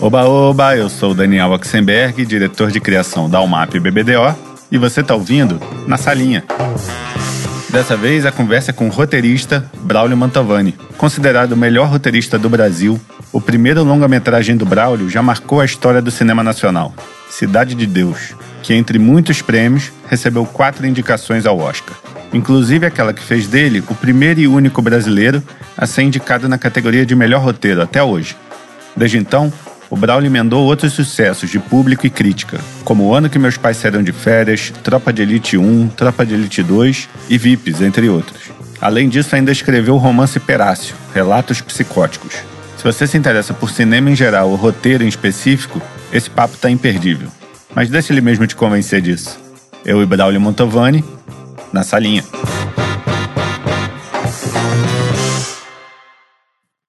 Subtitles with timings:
[0.00, 4.32] Oba, oba, eu sou Daniel Oxenberg, diretor de criação da UMAP BBDO,
[4.70, 6.44] e você está ouvindo Na Salinha.
[7.68, 12.48] Dessa vez a conversa é com o roteirista Braulio Mantovani, considerado o melhor roteirista do
[12.48, 12.98] Brasil.
[13.32, 16.94] O primeiro longa-metragem do Braulio já marcou a história do cinema nacional,
[17.28, 21.96] Cidade de Deus, que entre muitos prêmios recebeu quatro indicações ao Oscar,
[22.32, 25.42] inclusive aquela que fez dele o primeiro e único brasileiro
[25.76, 28.36] a ser indicado na categoria de melhor roteiro até hoje.
[28.96, 29.52] Desde então,
[29.90, 33.78] o Braulio emendou outros sucessos de público e crítica, como O Ano que Meus Pais
[33.78, 38.50] Saíram de Férias, Tropa de Elite 1, Tropa de Elite 2 e VIPs, entre outros.
[38.80, 42.34] Além disso, ainda escreveu o romance Perácio, Relatos Psicóticos.
[42.76, 45.80] Se você se interessa por cinema em geral ou roteiro em específico,
[46.12, 47.28] esse papo tá imperdível.
[47.74, 49.38] Mas deixa ele mesmo te convencer disso.
[49.84, 51.02] Eu e Braulio Montovani,
[51.72, 52.22] na salinha.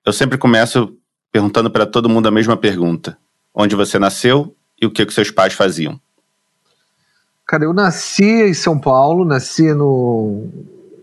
[0.05, 0.93] Eu sempre começo
[1.31, 3.17] perguntando para todo mundo a mesma pergunta:
[3.53, 5.99] onde você nasceu e o que, que seus pais faziam?
[7.45, 10.47] Cara, eu nasci em São Paulo, nasci no,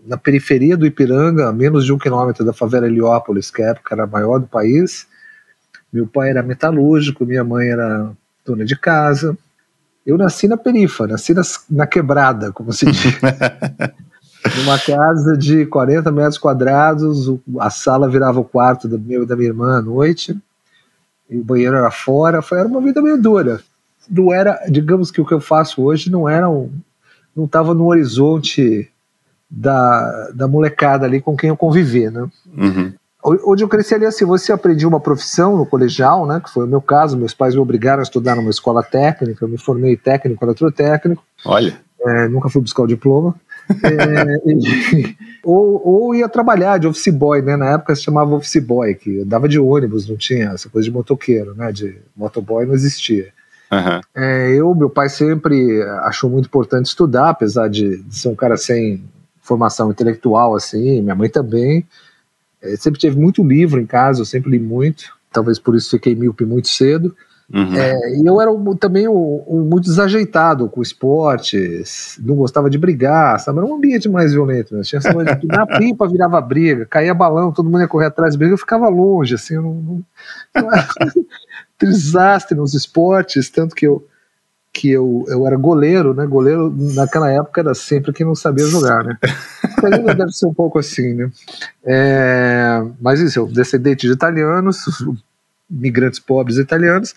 [0.05, 3.93] na periferia do Ipiranga, a menos de um quilômetro da favela Heliópolis, que a época
[3.93, 5.05] era a maior do país.
[5.91, 8.11] Meu pai era metalúrgico, minha mãe era
[8.45, 9.37] dona de casa.
[10.05, 13.19] Eu nasci na perifa, nasci na, na quebrada, como se diz.
[14.55, 19.35] Numa casa de 40 metros quadrados, a sala virava o quarto do meu e da
[19.35, 20.37] minha irmã à noite,
[21.29, 22.41] e o banheiro era fora.
[22.41, 23.59] Foi, era uma vida meio dura.
[24.09, 26.71] Não era, digamos que o que eu faço hoje não era um,
[27.35, 28.89] não estava no horizonte
[29.49, 32.27] da, da molecada ali com quem eu conviver, né?
[32.55, 32.93] Uhum.
[33.23, 36.39] Onde eu cresci ali assim, você aprendia uma profissão no colegial, né?
[36.39, 37.17] Que foi o meu caso.
[37.17, 39.43] Meus pais me obrigaram a estudar numa escola técnica.
[39.43, 41.21] Eu me formei técnico, eletrotécnico.
[41.43, 41.77] Olha.
[42.05, 43.35] É, nunca fui buscar o diploma.
[43.83, 47.55] É, ou, ou ia trabalhar de office boy, né?
[47.55, 50.93] Na época se chamava office boy, que dava de ônibus, não tinha essa coisa de
[50.93, 51.71] motoqueiro, né?
[51.71, 53.33] De motoboy não existia.
[53.71, 54.01] Uhum.
[54.15, 58.55] É, eu, meu pai sempre achou muito importante estudar, apesar de, de ser um cara
[58.55, 59.03] sem
[59.41, 61.85] formação intelectual, assim, minha mãe também.
[62.61, 66.15] É, sempre teve muito livro em casa, eu sempre li muito, talvez por isso fiquei
[66.15, 67.15] míope muito cedo.
[67.53, 67.75] Uhum.
[67.75, 73.39] É, e eu era também um, um, muito desajeitado com esportes, não gostava de brigar,
[73.39, 73.59] sabe?
[73.59, 74.75] Era um ambiente mais violento.
[74.75, 74.81] Né?
[74.81, 78.53] Tinha essa de na pipa virava briga, caía balão, todo mundo ia correr atrás briga,
[78.53, 80.03] eu ficava longe, assim, eu não,
[80.55, 80.69] não,
[81.81, 84.05] desastre nos esportes, tanto que eu
[84.73, 86.27] que eu, eu era goleiro, né?
[86.27, 89.17] Goleiro naquela época era sempre quem não sabia jogar, né?
[89.83, 91.31] ainda deve ser um pouco assim, né?
[91.83, 94.85] É, mas isso, eu descendente de italianos,
[95.69, 97.13] migrantes pobres italianos,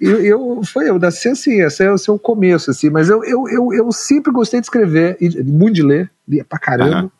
[0.00, 3.48] e eu, foi, eu nasci assim, esse é o seu começo, assim, mas eu, eu,
[3.50, 7.10] eu, eu sempre gostei de escrever, e muito de ler, lia pra caramba, uhum.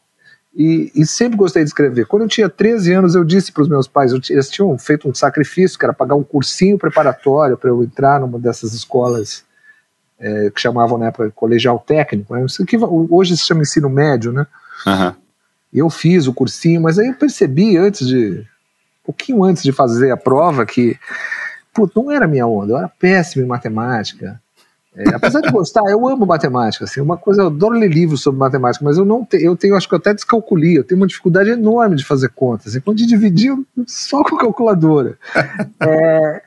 [0.57, 2.07] e, e, sempre gostei de escrever.
[2.07, 5.07] Quando eu tinha 13 anos, eu disse para os meus pais, eu, eles tinham feito
[5.07, 9.45] um sacrifício, que era pagar um cursinho preparatório para eu entrar numa dessas escolas
[10.19, 12.47] é, que chamavam na época colegial técnico, né?
[12.67, 14.47] que hoje se chama ensino médio, né?
[14.87, 15.15] Uhum.
[15.73, 18.45] Eu fiz o cursinho, mas aí eu percebi antes de,
[19.05, 20.97] pouquinho antes de fazer a prova, que
[21.75, 24.41] putz, não era minha onda, eu era péssimo em matemática.
[24.95, 28.41] É, apesar de gostar, eu amo matemática, assim, uma coisa, eu adoro ler livros sobre
[28.41, 31.07] matemática, mas eu não tenho, eu tenho, acho que eu até descalculei, eu tenho uma
[31.07, 33.57] dificuldade enorme de fazer contas, enquanto de dividir
[33.87, 35.17] só com calculadora.
[35.81, 36.43] é,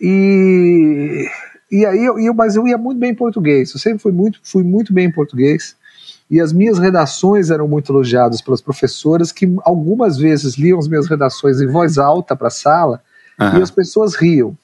[0.00, 1.28] e
[1.74, 3.72] e aí, eu, mas eu ia muito bem em português.
[3.72, 5.76] Eu sempre fui muito, fui muito bem em português.
[6.30, 11.06] E as minhas redações eram muito elogiadas pelas professoras, que algumas vezes liam as minhas
[11.06, 13.02] redações em voz alta para a sala
[13.38, 13.58] uhum.
[13.58, 14.56] e as pessoas riam.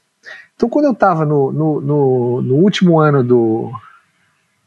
[0.57, 3.71] Então, quando eu estava no, no, no, no, último ano do.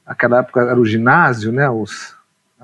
[0.05, 1.69] Aquela época era o ginásio, né?
[1.69, 2.15] Os,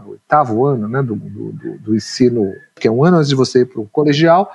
[0.04, 3.62] o oitavo ano né, do, do, do, ensino, que é um ano antes de você
[3.62, 4.52] ir para o colegial,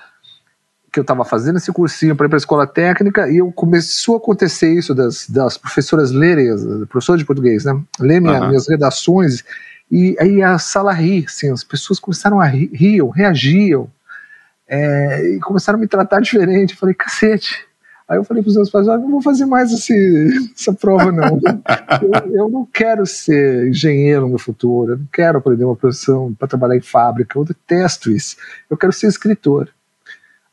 [0.95, 4.15] que eu estava fazendo esse cursinho para ir para a escola técnica e eu começou
[4.15, 6.47] a acontecer isso das, das professoras lerem,
[6.87, 7.79] professor de português, né?
[7.99, 8.49] Ler minha, uhum.
[8.49, 9.43] minhas redações
[9.91, 13.91] e aí a sala ri, assim, as pessoas começaram a rir, riam, reagiam
[14.69, 16.75] é, e começaram a me tratar diferente.
[16.75, 17.67] Eu falei, cacete.
[18.09, 21.11] Aí eu falei para os meus pais, ah, não vou fazer mais esse, essa prova
[21.11, 21.41] não.
[22.03, 26.47] eu, eu, não quero ser engenheiro no futuro, eu não quero aprender uma profissão para
[26.47, 28.37] trabalhar em fábrica, eu detesto isso.
[28.71, 29.71] Eu quero ser escritor.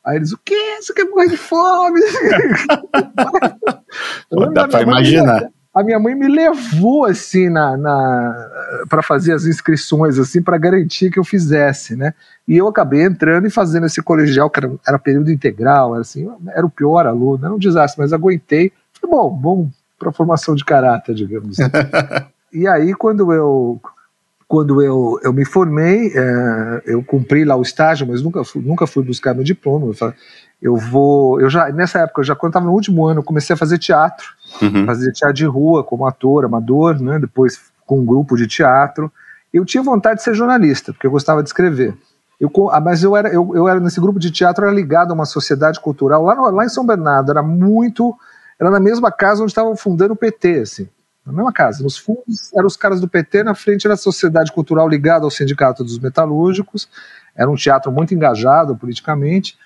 [0.06, 0.78] Aí eles, o quê?
[0.82, 2.02] Você quer morrer de fome?
[4.54, 5.50] dá pra imaginar.
[5.74, 8.50] a minha mãe me levou assim na, na
[8.90, 12.16] para fazer as inscrições assim para garantir que eu fizesse, né?
[12.48, 16.28] E eu acabei entrando e fazendo esse colegial que era, era período integral, era assim,
[16.50, 18.74] era o pior aluno, era um desastre, mas aguentei.
[18.94, 19.70] Falei, bom, bom
[20.00, 21.58] para formação de caráter, digamos.
[22.52, 23.80] e aí quando eu
[24.52, 28.86] quando eu, eu me formei, é, eu cumpri lá o estágio, mas nunca fui, nunca
[28.86, 29.86] fui buscar meu diploma.
[29.88, 30.14] Eu, falei,
[30.62, 33.58] eu vou, eu já nessa época, já quando estava no último ano, eu comecei a
[33.58, 34.28] fazer teatro,
[34.62, 34.86] uhum.
[34.86, 37.18] fazer teatro de rua como ator, amador, né?
[37.18, 39.10] Depois com um grupo de teatro.
[39.54, 41.96] Eu tinha vontade de ser jornalista, porque eu gostava de escrever.
[42.38, 45.14] Eu, ah, mas eu era, eu, eu era nesse grupo de teatro, era ligado a
[45.14, 47.32] uma sociedade cultural lá, no, lá em São Bernardo.
[47.32, 48.14] Era muito,
[48.60, 50.90] era na mesma casa onde estavam fundando o PT, assim
[51.26, 51.84] na mesma casa.
[51.84, 55.32] Nos fundos eram os caras do PT, na frente era a Sociedade Cultural ligada ao
[55.32, 56.90] Sindicato dos Metalúrgicos,
[57.36, 59.58] era um teatro muito engajado politicamente.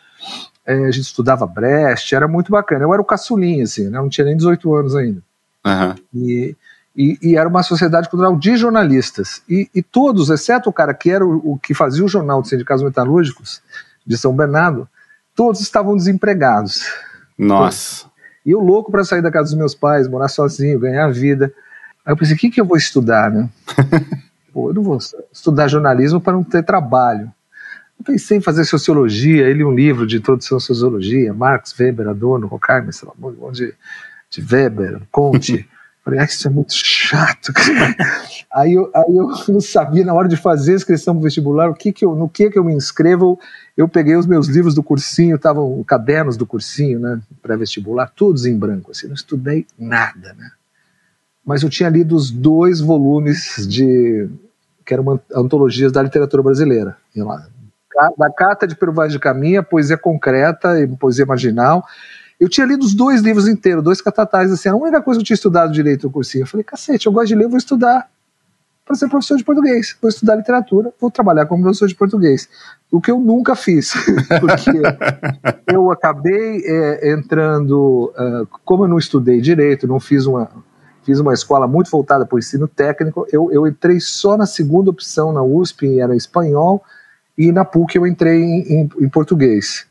[0.66, 2.84] É, a gente estudava Brecht, era muito bacana.
[2.84, 4.00] Eu era o caçulinha, assim, né?
[4.00, 5.22] não tinha nem 18 anos ainda.
[5.66, 5.96] Uhum.
[6.14, 6.56] E,
[6.96, 9.42] e, e, era uma sociedade cultural de jornalistas.
[9.50, 12.50] E, e, todos, exceto o cara que era o, o que fazia o jornal dos
[12.50, 13.62] sindicatos metalúrgicos
[14.06, 14.88] de São Bernardo,
[15.36, 16.86] todos estavam desempregados.
[17.38, 18.06] Nossa.
[18.46, 21.52] E eu louco para sair da casa dos meus pais, morar sozinho, ganhar vida.
[22.06, 23.50] Aí eu pensei, o que, que eu vou estudar, né?
[24.54, 25.00] Pô, eu não vou
[25.32, 27.32] estudar jornalismo para não ter trabalho.
[28.00, 32.48] Eu pensei em fazer sociologia, ele um livro de introdução à sociologia, Marx, Weber, Adorno,
[32.52, 33.74] Horkheimer, sei lá, um monte de,
[34.30, 35.68] de Weber, Conte.
[36.06, 37.52] Falei, ah, isso é muito chato.
[38.54, 41.74] aí, eu, aí eu não sabia, na hora de fazer a inscrição para vestibular, o
[41.74, 43.40] que que eu, no que, que eu me inscrevo.
[43.76, 48.58] Eu peguei os meus livros do cursinho, estavam cadernos do cursinho, né, pré-vestibular, todos em
[48.58, 50.52] branco, assim, não estudei nada, né.
[51.44, 54.30] Mas eu tinha lido os dois volumes de,
[54.86, 57.48] que eram antologias da literatura brasileira, lá,
[58.18, 61.84] da Carta de Vaz de Caminha, Poesia Concreta e Poesia Marginal,
[62.40, 65.26] eu tinha lido os dois livros inteiros, dois catatais, assim, a única coisa que eu
[65.26, 66.44] tinha estudado direito no cursinho.
[66.44, 68.10] Eu falei, cacete, eu gosto de ler, vou estudar
[68.86, 69.98] para ser professor de português.
[70.02, 72.48] Vou estudar literatura, vou trabalhar como professor de português.
[72.92, 73.94] O que eu nunca fiz,
[74.40, 74.72] porque
[75.74, 80.50] eu acabei é, entrando, uh, como eu não estudei direito, não fiz uma,
[81.04, 84.92] fiz uma escola muito voltada para o ensino técnico, eu, eu entrei só na segunda
[84.92, 86.84] opção na USP, era espanhol,
[87.38, 89.88] e na PUC eu entrei em, em, em português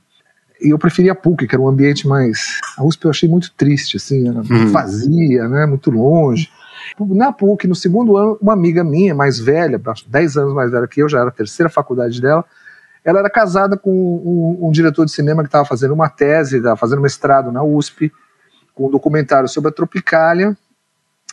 [0.65, 2.59] e eu preferia a PUC, que era um ambiente mais.
[2.77, 4.73] A USP eu achei muito triste, assim, era uhum.
[4.73, 6.49] vazia, né, muito longe.
[6.99, 11.03] Na PUC, no segundo ano, uma amiga minha, mais velha, 10 anos mais velha que
[11.03, 12.45] eu, já era a terceira faculdade dela,
[13.05, 16.77] ela era casada com um, um diretor de cinema que estava fazendo uma tese, estava
[16.77, 18.11] fazendo mestrado na USP,
[18.75, 20.57] com um documentário sobre a Tropicália.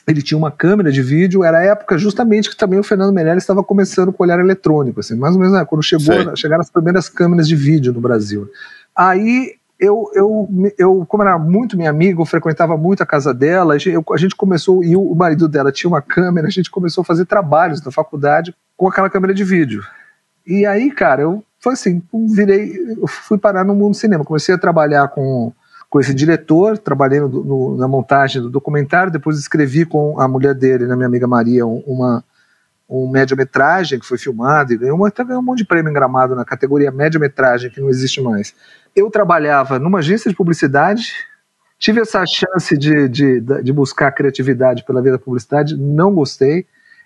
[0.06, 3.44] Ele tinha uma câmera de vídeo, era a época justamente que também o Fernando Meirelles
[3.44, 6.72] estava começando com o olhar eletrônico, assim, mais ou menos né, quando chegou, chegaram as
[6.72, 8.50] primeiras câmeras de vídeo no Brasil.
[8.95, 10.47] Aí eu, eu,
[10.77, 14.35] eu, como era muito minha amiga, eu frequentava muito a casa dela, eu, a gente
[14.35, 17.91] começou, e o marido dela tinha uma câmera, a gente começou a fazer trabalhos na
[17.91, 19.83] faculdade com aquela câmera de vídeo.
[20.45, 24.53] E aí, cara, eu foi assim, virei, eu fui parar no mundo do cinema, comecei
[24.53, 25.53] a trabalhar com,
[25.89, 30.55] com esse diretor, trabalhei no, no, na montagem do documentário, depois escrevi com a mulher
[30.55, 32.23] dele, na minha amiga Maria, uma,
[32.91, 36.35] um média-metragem que foi filmado e ganhou, até ganhou um monte de prêmio em Gramado
[36.35, 38.53] na categoria média-metragem, que não existe mais.
[38.93, 41.13] Eu trabalhava numa agência de publicidade,
[41.79, 46.65] tive essa chance de, de, de buscar criatividade pela via da publicidade, não gostei.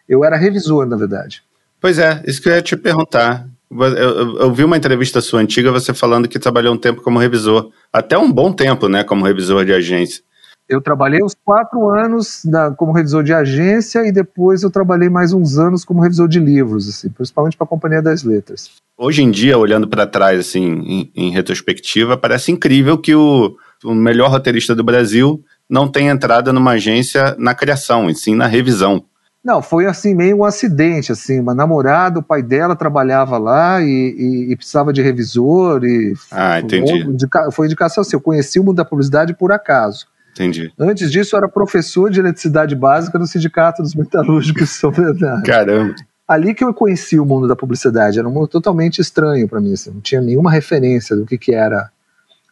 [0.10, 1.44] Eu era revisor, na verdade.
[1.80, 3.48] Pois é, isso que eu ia te perguntar.
[3.70, 7.20] Eu, eu, eu, vi uma entrevista sua antiga, você falando que trabalhou um tempo como
[7.20, 10.24] revisor, até um bom tempo, né, como revisor de agência
[10.68, 15.32] eu trabalhei uns quatro anos na, como revisor de agência e depois eu trabalhei mais
[15.32, 18.72] uns anos como revisor de livros, assim, principalmente para a Companhia das Letras.
[18.98, 23.94] Hoje em dia, olhando para trás, assim, em, em, retrospectiva, parece incrível que o, o
[23.94, 29.04] melhor roteirista do Brasil não tenha entrado numa agência na criação, e sim na revisão.
[29.44, 33.86] Não, foi assim, meio um acidente, assim, uma namorada, o pai dela trabalhava lá e,
[33.88, 36.14] e, e precisava de revisor e...
[36.32, 37.04] Ah, entendi.
[37.32, 40.08] Foi, foi indicação assim, eu conheci o mundo da publicidade por acaso.
[40.36, 40.72] Entendi.
[40.78, 45.44] Antes disso, eu era professor de eletricidade básica no Sindicato dos Metalúrgicos de São Bernardo.
[45.44, 45.96] Caramba.
[46.28, 49.74] Ali que eu conheci o mundo da publicidade, era um mundo totalmente estranho para mim,
[49.74, 51.90] assim, não tinha nenhuma referência do que, que era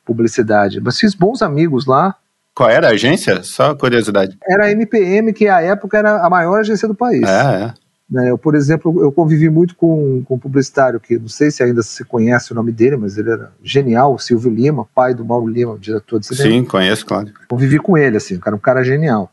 [0.05, 0.79] publicidade.
[0.79, 2.15] Mas fiz bons amigos lá.
[2.55, 3.43] Qual era a agência?
[3.43, 4.37] Só curiosidade.
[4.47, 7.23] Era a MPM, que à época era a maior agência do país.
[7.23, 7.73] É, é.
[8.10, 11.63] Né, eu, por exemplo, eu convivi muito com, com um publicitário que não sei se
[11.63, 15.48] ainda se conhece o nome dele, mas ele era genial, Silvio Lima, pai do Mauro
[15.48, 16.50] Lima, diretor de cinema.
[16.50, 17.31] Sim, conheço, claro.
[17.48, 19.31] Convivi com ele, assim, cara, um cara genial.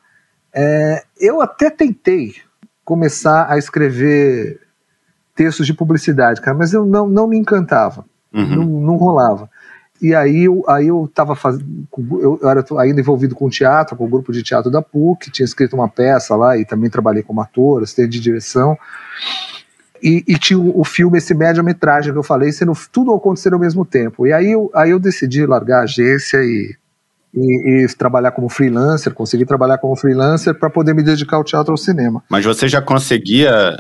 [0.55, 2.35] É, eu até tentei
[2.85, 4.61] começar a escrever
[5.35, 8.57] textos de publicidade, cara, mas eu não, não me encantava, uhum.
[8.57, 9.51] não, não rolava.
[10.01, 11.87] E aí eu, aí eu estava fazendo.
[11.99, 15.75] Eu, era ainda envolvido com teatro, com o grupo de teatro da PUC, tinha escrito
[15.75, 18.79] uma peça lá e também trabalhei como ator, assistente de direção.
[20.03, 23.61] E, e, tinha o, o filme, esse média-metragem que eu falei, sendo tudo acontecer ao
[23.61, 24.27] mesmo tempo.
[24.27, 26.75] E aí eu, aí eu decidi largar a agência e,
[27.35, 31.73] e, e trabalhar como freelancer, consegui trabalhar como freelancer para poder me dedicar ao teatro
[31.73, 32.23] ao cinema.
[32.31, 33.77] Mas você já conseguia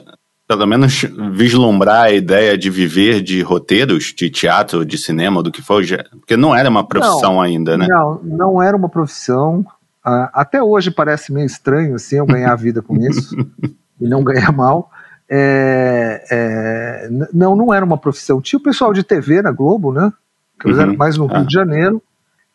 [0.50, 5.62] pelo menos vislumbrar a ideia de viver de roteiros de teatro, de cinema, do que
[5.62, 5.80] for,
[6.10, 7.86] porque não era uma profissão não, ainda, né?
[7.88, 9.60] Não, não era uma profissão.
[10.04, 13.36] Uh, até hoje parece meio estranho assim eu ganhar a vida com isso
[14.00, 14.90] e não ganhar mal.
[15.30, 18.40] É, é, não, não era uma profissão.
[18.40, 20.12] Tinha o pessoal de TV na Globo, né?
[20.58, 20.80] Que uhum.
[20.80, 21.44] era mais no Rio ah.
[21.44, 22.02] de Janeiro.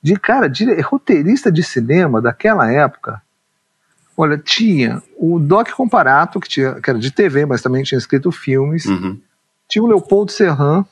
[0.03, 3.21] De cara, de, roteirista de cinema daquela época.
[4.17, 8.31] Olha, tinha o Doc Comparato, que, tinha, que era de TV, mas também tinha escrito
[8.31, 8.85] filmes.
[8.85, 9.19] Uhum.
[9.67, 10.85] Tinha o Leopoldo Serran,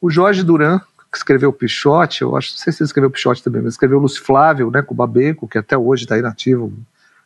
[0.00, 3.62] o Jorge Duran, que escreveu Pichote, eu acho, não sei se ele escreveu Pichote também,
[3.62, 6.72] mas escreveu Lúcio Flávio, né, com o Babeco, que até hoje está inativo,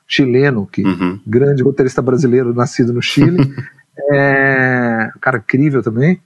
[0.06, 1.18] chileno, que uhum.
[1.26, 3.54] grande roteirista brasileiro nascido no Chile,
[4.12, 6.20] é, cara incrível também.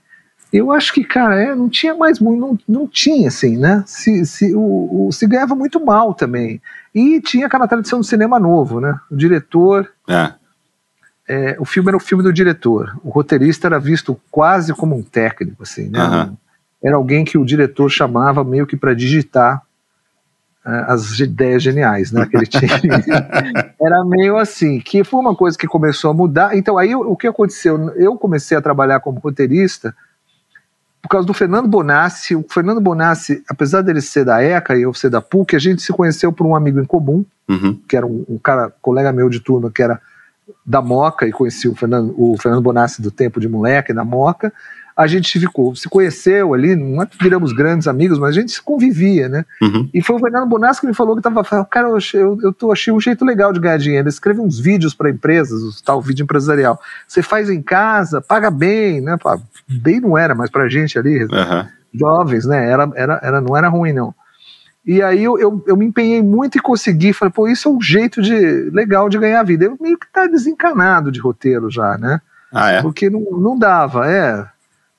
[0.51, 3.83] Eu acho que, cara, é, não tinha mais muito, não, não tinha, assim, né?
[3.87, 6.61] Se, se, o, o, se ganhava muito mal também.
[6.93, 8.99] E tinha aquela tradição do cinema novo, né?
[9.09, 9.89] O diretor.
[10.07, 10.33] É.
[11.27, 12.99] É, o filme era o filme do diretor.
[13.03, 16.03] O roteirista era visto quase como um técnico, assim, né?
[16.03, 16.37] Uhum.
[16.83, 19.61] Era alguém que o diretor chamava meio que para digitar
[20.65, 22.69] é, as ideias geniais, né, que ele tinha.
[23.79, 26.57] Era meio assim, que foi uma coisa que começou a mudar.
[26.57, 27.89] Então aí o que aconteceu?
[27.95, 29.95] Eu comecei a trabalhar como roteirista
[31.01, 32.35] por causa do Fernando Bonassi.
[32.35, 35.81] O Fernando Bonassi, apesar dele ser da ECA e eu ser da PUC, a gente
[35.81, 37.79] se conheceu por um amigo em comum, uhum.
[37.87, 39.99] que era um, um, cara, colega meu de turma, que era
[40.65, 44.53] da Moca, e conheci o Fernando, o Fernando Bonassi do tempo de moleque, da Moca
[45.01, 48.51] a gente ficou, se conheceu ali, não é que viramos grandes amigos, mas a gente
[48.51, 49.45] se convivia, né?
[49.61, 49.89] Uhum.
[49.91, 52.71] E foi o Fernando Bonassi que me falou que tava cara, eu, eu, eu tô,
[52.71, 54.03] achei um jeito legal de ganhar dinheiro.
[54.03, 56.79] Ele escreve uns vídeos para empresas, o tal vídeo empresarial.
[57.07, 59.17] Você faz em casa, paga bem, né?
[59.67, 61.65] Bem não era, mas pra gente ali, uhum.
[61.93, 62.69] jovens, né?
[62.69, 64.13] Era, era, era, não era ruim, não.
[64.85, 67.13] E aí eu, eu, eu, me empenhei muito e consegui.
[67.13, 69.65] Falei, pô, isso é um jeito de legal de ganhar vida.
[69.65, 72.21] Eu meio que tá desencanado de roteiro já, né?
[72.53, 72.81] Ah, é?
[72.81, 74.45] Porque não, não dava, é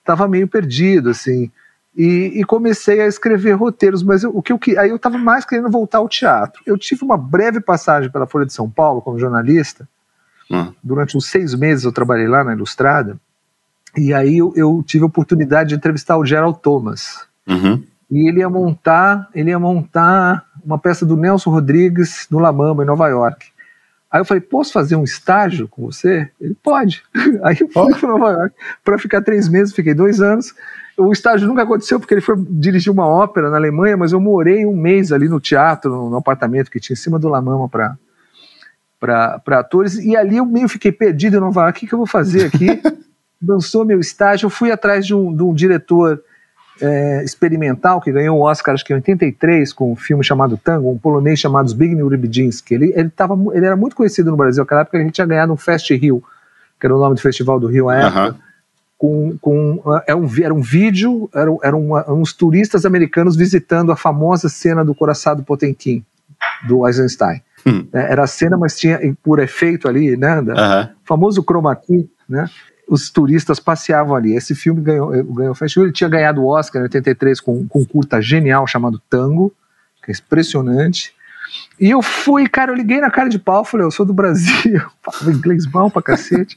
[0.02, 1.50] estava meio perdido, assim.
[1.96, 5.44] E, e, comecei a escrever roteiros, mas eu, o que eu, aí eu estava mais
[5.44, 6.62] querendo voltar ao teatro.
[6.66, 9.86] Eu tive uma breve passagem pela Folha de São Paulo como jornalista.
[10.50, 10.72] Hum.
[10.82, 13.18] Durante uns seis meses eu trabalhei lá na Ilustrada.
[13.96, 17.26] E aí eu, eu tive a oportunidade de entrevistar o Gerald Thomas.
[17.46, 17.84] Uhum.
[18.10, 22.82] E ele ia montar, ele ia montar uma peça do Nelson Rodrigues no La Mamba,
[22.82, 23.51] em Nova York.
[24.12, 26.30] Aí eu falei, posso fazer um estágio com você?
[26.38, 27.02] Ele pode.
[27.42, 28.54] Aí eu fui para Nova York
[28.84, 30.54] para ficar três meses, fiquei dois anos.
[30.98, 34.66] O estágio nunca aconteceu porque ele foi dirigir uma ópera na Alemanha, mas eu morei
[34.66, 37.68] um mês ali no teatro, no, no apartamento que tinha em cima do La Mama
[37.68, 37.96] para
[39.00, 41.98] para atores, e ali eu meio fiquei perdido em Nova York, o que, que eu
[41.98, 42.80] vou fazer aqui?
[43.42, 46.22] Dançou meu estágio, eu fui atrás de um, de um diretor
[46.82, 50.90] é, experimental que ganhou o Oscar acho que em 83 com um filme chamado Tango,
[50.90, 52.74] um polonês chamado Zbigniew Rybczynski.
[52.74, 55.52] Ele, ele, tava, ele era muito conhecido no Brasil naquela época, a gente tinha ganhado
[55.52, 56.22] um Fest Rio,
[56.80, 58.28] que era o nome do festival do Rio à época.
[58.28, 58.34] Uhum.
[58.98, 64.48] Com, com, era, um, era um vídeo, eram, eram uns turistas americanos visitando a famosa
[64.48, 66.04] cena do Coraçado Potemkin,
[66.66, 67.40] do Eisenstein.
[67.66, 67.86] Hum.
[67.92, 70.40] É, era a cena, mas tinha por efeito ali, né?
[70.40, 70.88] Uhum.
[71.04, 72.48] famoso chroma key, né?
[72.88, 74.34] Os turistas passeavam ali.
[74.34, 75.86] Esse filme ganhou, eh, ganhou festival.
[75.86, 79.52] Ele tinha ganhado o Oscar em 83 com, com um curta genial chamado Tango,
[80.04, 81.14] que é impressionante.
[81.78, 84.80] E eu fui, cara, eu liguei na cara de pau, falei, eu sou do Brasil,
[85.02, 86.56] falo inglês mal pra cacete.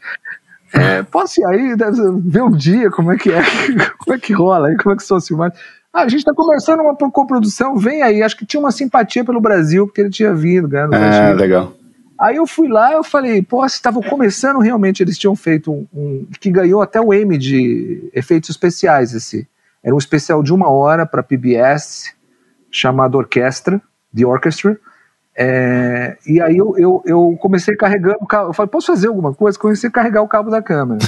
[0.73, 1.75] É, posso ir aí,
[2.23, 3.41] ver um dia como é que é,
[3.97, 5.59] como é que rola aí, como é que são as filmagens.
[5.93, 8.21] Ah, a gente está conversando uma coprodução, vem aí.
[8.21, 10.93] Acho que tinha uma simpatia pelo Brasil, porque ele tinha vindo, ganhando.
[10.93, 11.73] É, legal.
[12.19, 16.27] Aí eu fui lá, eu falei, pô, estavam começando realmente, eles tinham feito um, um,
[16.39, 19.47] que ganhou até o Emmy de efeitos especiais esse.
[19.83, 22.15] Era um especial de uma hora para PBS
[22.71, 23.81] chamado Orquestra,
[24.15, 24.79] The Orchestra.
[25.37, 28.49] É, e aí eu, eu, eu, comecei carregando o cabo.
[28.49, 29.59] Eu falei, posso fazer alguma coisa?
[29.59, 30.99] Comecei a carregar o cabo da câmera.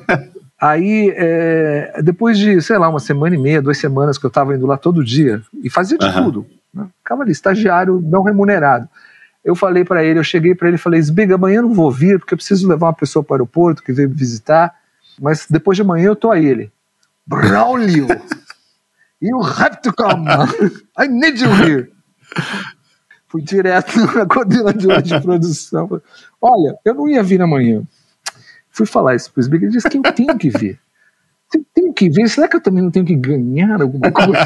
[0.58, 4.56] aí, é, depois de, sei lá, uma semana e meia, duas semanas que eu estava
[4.56, 6.24] indo lá todo dia, e fazia de uhum.
[6.24, 6.46] tudo.
[6.72, 6.86] Né?
[6.98, 8.88] Ficava ali, estagiário não remunerado
[9.46, 11.88] eu falei para ele, eu cheguei para ele e falei, Zbiga, amanhã eu não vou
[11.88, 14.74] vir porque eu preciso levar uma pessoa para o aeroporto que veio me visitar,
[15.20, 16.44] mas depois de amanhã eu tô aí.
[16.44, 16.72] Ele,
[17.24, 18.08] Braulio,
[19.22, 20.26] you have to come,
[20.98, 21.92] I need you here.
[23.28, 26.02] Fui direto na coordenadora de produção.
[26.42, 27.84] Olha, eu não ia vir amanhã.
[28.68, 30.80] Fui falar isso para o Zbiga, ele disse que eu tenho que vir.
[31.72, 34.44] Tenho que vir, será que eu também não tenho que ganhar alguma coisa?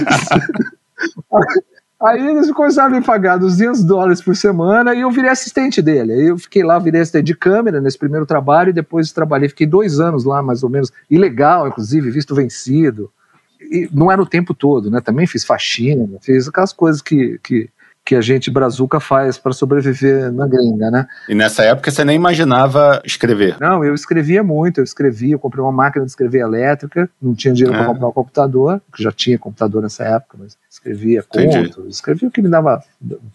[2.02, 6.14] Aí eles começaram a me pagar 200 dólares por semana e eu virei assistente dele.
[6.14, 9.66] Aí eu fiquei lá, virei assistente de câmera nesse primeiro trabalho e depois trabalhei, fiquei
[9.66, 13.12] dois anos lá, mais ou menos, ilegal, inclusive, visto vencido.
[13.60, 15.02] E não era o tempo todo, né?
[15.02, 17.68] Também fiz faxina, fiz aquelas coisas que, que,
[18.10, 21.06] que a gente brazuca faz para sobreviver na gringa, né?
[21.28, 23.56] E nessa época você nem imaginava escrever?
[23.60, 27.54] Não, eu escrevia muito, eu escrevia, eu comprei uma máquina de escrever elétrica, não tinha
[27.54, 27.86] dinheiro para é.
[27.86, 32.42] comprar um computador, que já tinha computador nessa época, mas escrevia contos, escrevia o que
[32.42, 32.82] me dava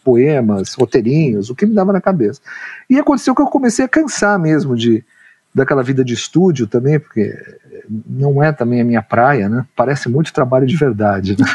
[0.03, 2.41] poemas, roteirinhos, o que me dava na cabeça.
[2.89, 5.05] E aconteceu que eu comecei a cansar mesmo de
[5.55, 7.33] daquela vida de estúdio também, porque
[8.05, 9.65] não é também a minha praia, né?
[9.74, 11.38] Parece muito trabalho de verdade.
[11.39, 11.45] Né?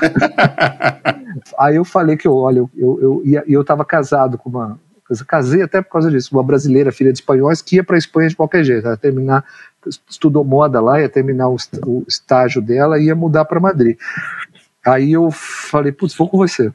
[1.59, 4.81] Aí eu falei que, eu, olha, eu, eu, eu, eu tava casado com uma.
[5.27, 8.29] Casei até por causa disso, uma brasileira, filha de espanhóis, que ia para a Espanha
[8.29, 8.87] de qualquer jeito.
[8.87, 9.45] Ia terminar,
[10.09, 13.99] estudou moda lá, ia terminar o, o estágio dela e ia mudar para Madrid.
[14.87, 16.73] Aí eu falei, putz, vou com você.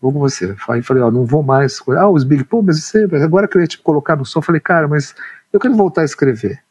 [0.00, 0.54] Vou com você.
[0.68, 1.80] Aí falei, ó, não vou mais.
[1.96, 4.60] Ah, os Big, pô, mas você, agora que eu ia te colocar no som, falei,
[4.60, 5.14] cara, mas
[5.52, 6.62] eu quero voltar a escrever.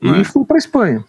[0.00, 0.24] E é?
[0.24, 1.04] fui para Espanha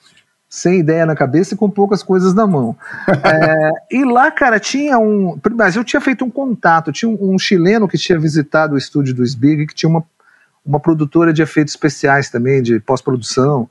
[0.55, 2.77] sem ideia na cabeça e com poucas coisas na mão.
[3.23, 5.37] é, e lá, cara, tinha um.
[5.53, 9.13] Mas eu tinha feito um contato, tinha um, um chileno que tinha visitado o estúdio
[9.13, 10.03] do Sbig, que tinha uma,
[10.65, 13.69] uma produtora de efeitos especiais também, de pós-produção.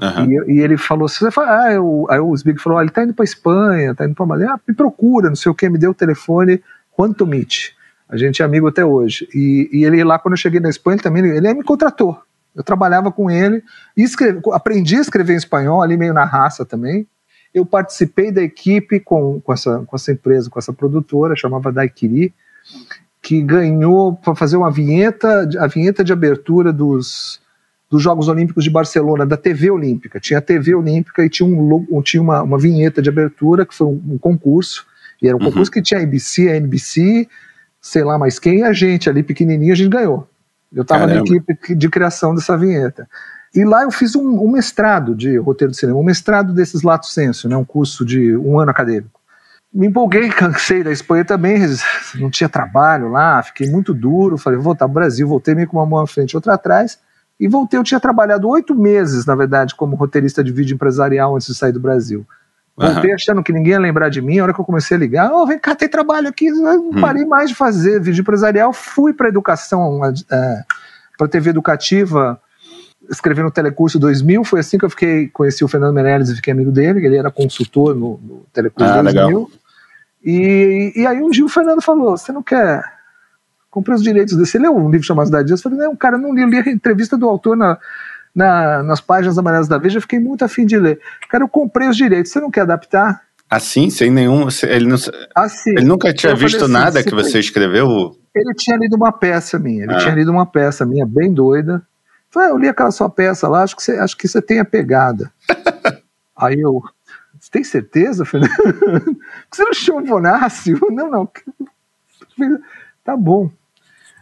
[0.00, 0.32] Uhum.
[0.48, 3.14] E, e, ele falou assim: ah, eu, aí o Sbig falou: ah, ele tá indo
[3.14, 5.92] pra Espanha, tá indo pra Malha, ah, me procura, não sei o que, me deu
[5.92, 7.70] o telefone, quanto meet.
[8.08, 9.28] A gente é amigo até hoje.
[9.34, 12.20] E, e ele lá, quando eu cheguei na Espanha, ele também ele me contratou.
[12.56, 13.62] Eu trabalhava com ele
[13.96, 17.06] escrevi, aprendi a escrever em espanhol, ali meio na raça também.
[17.52, 22.34] Eu participei da equipe com, com, essa, com essa empresa, com essa produtora, chamava Daiquiri,
[23.22, 27.40] que ganhou para fazer uma vinheta, a vinheta de abertura dos,
[27.90, 30.20] dos Jogos Olímpicos de Barcelona, da TV Olímpica.
[30.20, 33.86] Tinha a TV Olímpica e tinha, um, tinha uma, uma vinheta de abertura, que foi
[33.86, 34.86] um, um concurso,
[35.20, 35.46] e era um uhum.
[35.46, 37.28] concurso que tinha a ABC, a NBC,
[37.80, 40.28] sei lá mais quem, e a gente ali pequenininho, a gente ganhou.
[40.72, 43.08] Eu estava na equipe de criação dessa vinheta.
[43.54, 47.06] E lá eu fiz um, um, mestrado de roteiro de cinema, um mestrado desses lato
[47.06, 49.20] senso, né, um curso de um ano acadêmico.
[49.72, 51.60] Me empolguei, cansei da Espanha também,
[52.16, 55.68] não tinha trabalho lá, fiquei muito duro, falei, vou voltar para o Brasil, voltei meio
[55.68, 56.98] com uma mão à frente e outra atrás,
[57.38, 61.48] e voltei, eu tinha trabalhado oito meses, na verdade, como roteirista de vídeo empresarial antes
[61.48, 62.26] de sair do Brasil.
[62.76, 63.14] Voltei uhum.
[63.14, 64.38] achando que ninguém ia lembrar de mim.
[64.38, 66.46] A hora que eu comecei a ligar, oh, vem cá, tem trabalho aqui.
[66.46, 67.00] Eu não hum.
[67.00, 68.70] parei mais de fazer vídeo empresarial.
[68.72, 70.62] Fui para educação, é,
[71.16, 72.38] para TV educativa,
[73.10, 74.44] escrevendo no Telecurso 2000.
[74.44, 77.04] Foi assim que eu fiquei, conheci o Fernando Meirelles e fiquei amigo dele.
[77.06, 79.50] Ele era consultor no, no Telecurso ah, 2000.
[80.22, 82.84] E, e aí um dia o Fernando falou: Você não quer.
[83.70, 84.52] Comprei os direitos desse.
[84.52, 85.60] Você leu um livro chamado Cidade Dias?
[85.60, 86.42] Eu falei: Não, cara, não li.
[86.42, 87.78] Eu li a entrevista do autor na
[88.36, 91.00] na, nas páginas amarelas da Veja, eu fiquei muito afim de ler.
[91.30, 93.22] Cara, eu comprei os direitos, você não quer adaptar?
[93.48, 94.46] Assim, sem nenhum.
[94.64, 94.96] Ele, não,
[95.34, 98.14] assim, ele nunca tinha visto assim, nada que você escreveu?
[98.34, 99.98] Ele tinha lido uma peça minha, ele ah.
[99.98, 101.82] tinha lido uma peça minha bem doida.
[102.28, 104.58] Falei, ah, eu li aquela sua peça lá, acho que você, acho que você tem
[104.58, 105.32] a pegada.
[106.36, 106.82] Aí eu,
[107.40, 108.52] você tem certeza, Fernando?
[109.50, 110.74] você não chama Bonassi?
[110.90, 111.30] Não, não.
[113.02, 113.50] Tá bom.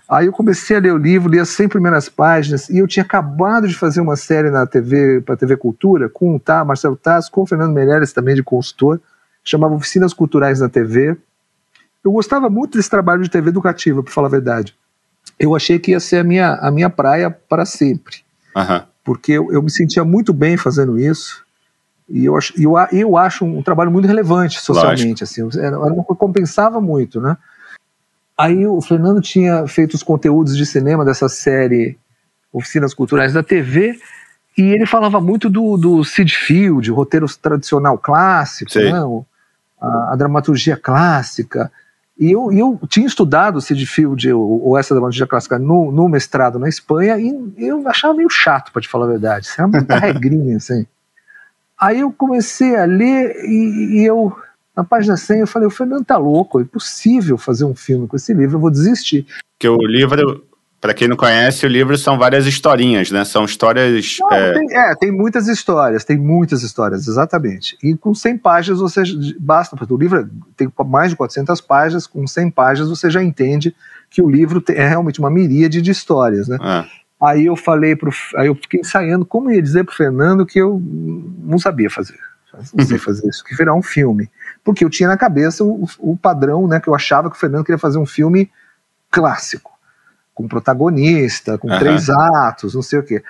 [0.08, 3.02] Aí eu comecei a ler o livro, li as 100 primeiras páginas, e eu tinha
[3.02, 6.96] acabado de fazer uma série na TV, para a TV Cultura, com o tá, Marcelo
[6.96, 9.00] Taz, com o Fernando Meirelles também de consultor,
[9.42, 11.16] chamava Oficinas Culturais na TV.
[12.04, 14.74] Eu gostava muito desse trabalho de TV educativa, para falar a verdade.
[15.38, 18.16] Eu achei que ia ser a minha, a minha praia para sempre.
[18.54, 18.82] Uhum.
[19.02, 21.44] Porque eu, eu me sentia muito bem fazendo isso.
[22.08, 25.24] E eu acho, eu, eu acho um trabalho muito relevante socialmente.
[25.24, 27.36] Assim, era, era uma, compensava muito, né?
[28.36, 31.96] Aí o Fernando tinha feito os conteúdos de cinema dessa série
[32.52, 33.98] Oficinas Culturais da TV,
[34.56, 38.92] e ele falava muito do, do Sid Field, o roteiro tradicional clássico, né,
[39.80, 41.70] a, a, dramaturgia clássica.
[42.18, 46.08] E eu, eu tinha estudado o Sid Field, ou, ou essa dramaturgia clássica, no, no,
[46.08, 49.46] mestrado na Espanha, e eu achava meio chato, para te falar a verdade.
[49.46, 50.86] Isso era muita regrinha, assim.
[51.80, 54.36] Aí eu comecei a ler e, e eu
[54.76, 58.16] na página 100 eu falei, o Fernando tá louco, é impossível fazer um filme com
[58.16, 59.26] esse livro, eu vou desistir.
[59.58, 60.44] Que o livro,
[60.80, 63.24] para quem não conhece, o livro são várias historinhas, né?
[63.24, 64.16] São histórias...
[64.20, 64.52] Não, é...
[64.52, 64.94] Tem, é...
[64.96, 67.76] tem, muitas histórias, tem muitas histórias, exatamente.
[67.82, 69.02] E com 100 páginas você
[69.38, 73.74] basta, porque o livro tem mais de 400 páginas, com 100 páginas você já entende
[74.10, 76.58] que o livro é realmente uma miríade de histórias, né?
[76.60, 77.04] É.
[77.24, 80.82] Aí eu falei pro, aí eu fiquei ensaiando como ia dizer pro Fernando que eu
[81.42, 82.18] não sabia fazer.
[82.74, 84.28] Não sei fazer isso, que virar um filme
[84.64, 87.64] porque eu tinha na cabeça o, o padrão, né, que eu achava que o Fernando
[87.64, 88.50] queria fazer um filme
[89.10, 89.70] clássico,
[90.34, 91.78] com protagonista, com uhum.
[91.78, 93.22] três atos, não sei o quê.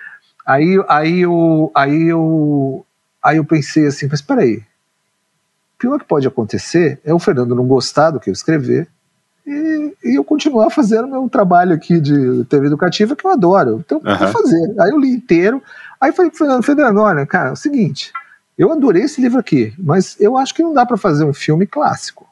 [0.46, 2.86] Aí, aí, eu, aí, eu,
[3.22, 7.66] aí eu pensei assim, mas peraí, o pior que pode acontecer é o Fernando não
[7.66, 8.86] gostar do que eu escrever
[9.46, 13.82] e, e eu continuar fazendo meu trabalho aqui de TV educativa que eu adoro.
[13.84, 14.16] Então, uhum.
[14.16, 14.74] vou fazer.
[14.80, 15.62] Aí eu li inteiro,
[16.00, 18.12] aí falei pro Fernando, Fernando, olha, cara, é o seguinte,
[18.56, 21.66] eu adorei esse livro aqui, mas eu acho que não dá para fazer um filme
[21.66, 22.28] clássico.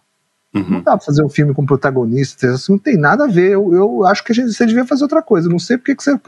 [0.54, 0.68] Uhum.
[0.68, 3.52] Não dá pra fazer um filme com protagonista, isso não tem nada a ver.
[3.52, 5.48] Eu, eu acho que a gente, você devia fazer outra coisa.
[5.48, 6.18] Não sei porque que você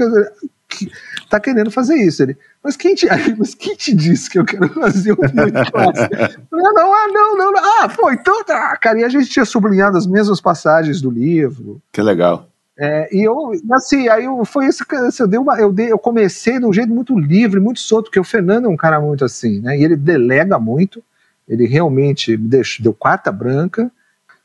[0.68, 0.90] que
[1.28, 2.22] tá querendo fazer isso.
[2.22, 3.06] Ele, mas quem te,
[3.38, 6.08] mas quem te disse que eu quero fazer um filme classe?
[6.50, 7.62] não, não, ah, não, não, não.
[7.82, 9.00] Ah, pô, então tá, cara.
[9.00, 11.80] E a gente tinha sublinhado as mesmas passagens do livro.
[11.92, 12.48] Que legal.
[12.76, 15.92] É, e eu, assim, aí eu, foi isso que assim, eu, dei uma, eu, dei,
[15.92, 19.00] eu comecei de um jeito muito livre, muito solto, porque o Fernando é um cara
[19.00, 19.78] muito assim, né?
[19.78, 21.02] E ele delega muito,
[21.48, 23.90] ele realmente me deixou, deu quarta branca.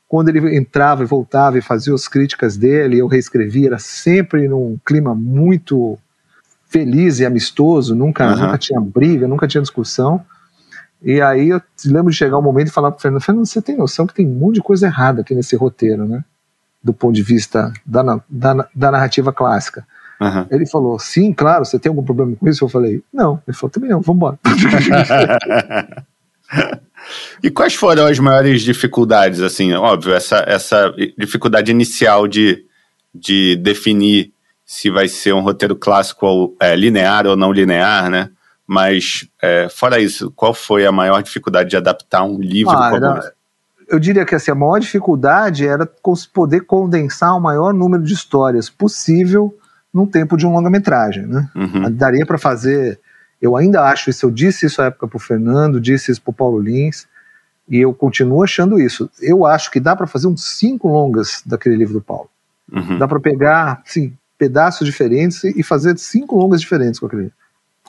[0.08, 4.76] Quando ele entrava e voltava e fazia as críticas dele, eu reescrevia, era sempre num
[4.84, 5.96] clima muito
[6.68, 8.40] feliz e amistoso, nunca, uhum.
[8.42, 10.24] nunca tinha briga, nunca tinha discussão.
[11.02, 13.76] E aí eu lembro de chegar um momento e falar pro Fernando, Fernando, você tem
[13.76, 16.24] noção que tem um monte de coisa errada aqui nesse roteiro, né?
[16.82, 19.86] Do ponto de vista da, da, da narrativa clássica.
[20.20, 20.46] Uhum.
[20.50, 22.62] Ele falou, sim, claro, você tem algum problema com isso?
[22.62, 23.40] Eu falei, não.
[23.48, 24.38] Ele falou, também não, vamos embora.
[27.42, 32.64] e quais foram as maiores dificuldades, assim, óbvio, essa, essa dificuldade inicial de,
[33.14, 34.32] de definir
[34.66, 38.30] se vai ser um roteiro clássico ou é, linear ou não linear, né?
[38.66, 43.32] Mas, é, fora isso, qual foi a maior dificuldade de adaptar um livro ah, era,
[43.90, 45.86] Eu diria que assim, a maior dificuldade era
[46.32, 49.54] poder condensar o maior número de histórias possível
[49.92, 51.48] num tempo de um longa-metragem, né?
[51.54, 51.90] Uhum.
[51.92, 53.00] Daria para fazer...
[53.42, 56.30] Eu ainda acho isso, eu disse isso à época para o Fernando, disse isso para
[56.30, 57.08] o Paulo Lins,
[57.68, 59.10] e eu continuo achando isso.
[59.20, 62.28] Eu acho que dá para fazer uns cinco longas daquele livro do Paulo.
[62.70, 62.98] Uhum.
[62.98, 67.32] Dá para pegar, sim, pedaços diferentes e fazer cinco longas diferentes com aquele.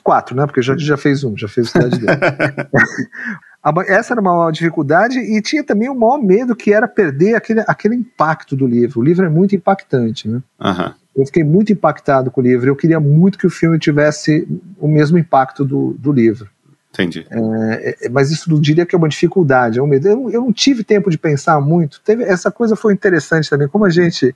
[0.02, 0.46] Quatro, né?
[0.46, 2.12] Porque já, já fez um, já fez o cidade dele.
[3.86, 7.60] Essa era uma maior dificuldade e tinha também o maior medo que era perder aquele,
[7.60, 9.00] aquele impacto do livro.
[9.00, 10.42] O livro é muito impactante, né?
[10.60, 10.92] Uhum.
[11.14, 12.68] Eu fiquei muito impactado com o livro.
[12.68, 14.48] Eu queria muito que o filme tivesse
[14.80, 16.48] o mesmo impacto do, do livro.
[16.90, 17.24] Entendi.
[17.30, 20.08] É, é mas isso não diria que é uma dificuldade, é um medo.
[20.08, 22.00] Eu, eu não tive tempo de pensar muito.
[22.00, 24.34] Teve, essa coisa foi interessante também, como a gente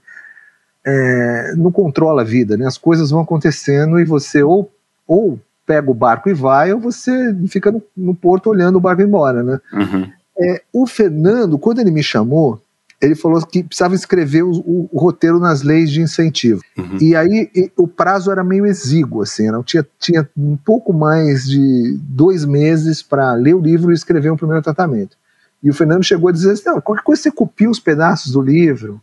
[0.85, 2.67] é, não controla a vida, né?
[2.67, 4.73] As coisas vão acontecendo e você ou,
[5.07, 9.03] ou pega o barco e vai, ou você fica no, no porto olhando o barco
[9.03, 9.61] embora, né?
[9.73, 10.11] Uhum.
[10.39, 12.61] É, o Fernando, quando ele me chamou,
[13.01, 16.63] ele falou que precisava escrever o, o, o roteiro nas leis de incentivo.
[16.77, 16.99] Uhum.
[17.01, 21.47] E aí e, o prazo era meio exíguo, assim, não tinha, tinha um pouco mais
[21.47, 25.17] de dois meses para ler o livro e escrever um primeiro tratamento.
[25.63, 28.41] E o Fernando chegou a dizer assim: não, qualquer coisa você copia os pedaços do
[28.41, 29.01] livro,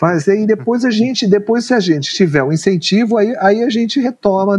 [0.00, 3.68] Faz, e depois a gente, depois se a gente tiver um incentivo, aí, aí a
[3.68, 4.58] gente retoma.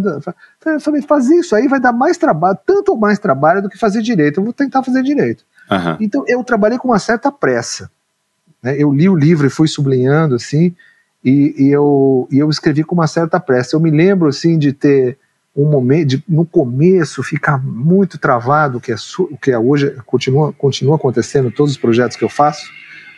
[0.63, 3.75] Eu falei, fazer isso aí vai dar mais trabalho, tanto ou mais trabalho do que
[3.75, 4.39] fazer direito.
[4.39, 5.43] Eu vou tentar fazer direito.
[5.71, 5.97] Uhum.
[5.99, 7.89] Então eu trabalhei com uma certa pressa.
[8.61, 8.75] Né?
[8.77, 10.75] Eu li o livro e fui sublinhando assim,
[11.25, 13.75] e, e, eu, e eu escrevi com uma certa pressa.
[13.75, 15.17] Eu me lembro assim de ter
[15.57, 18.95] um momento, de, no começo, ficar muito travado, que é,
[19.41, 22.61] que é hoje continua, continua acontecendo em todos os projetos que eu faço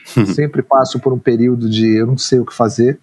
[0.33, 2.99] Sempre passo por um período de eu não sei o que fazer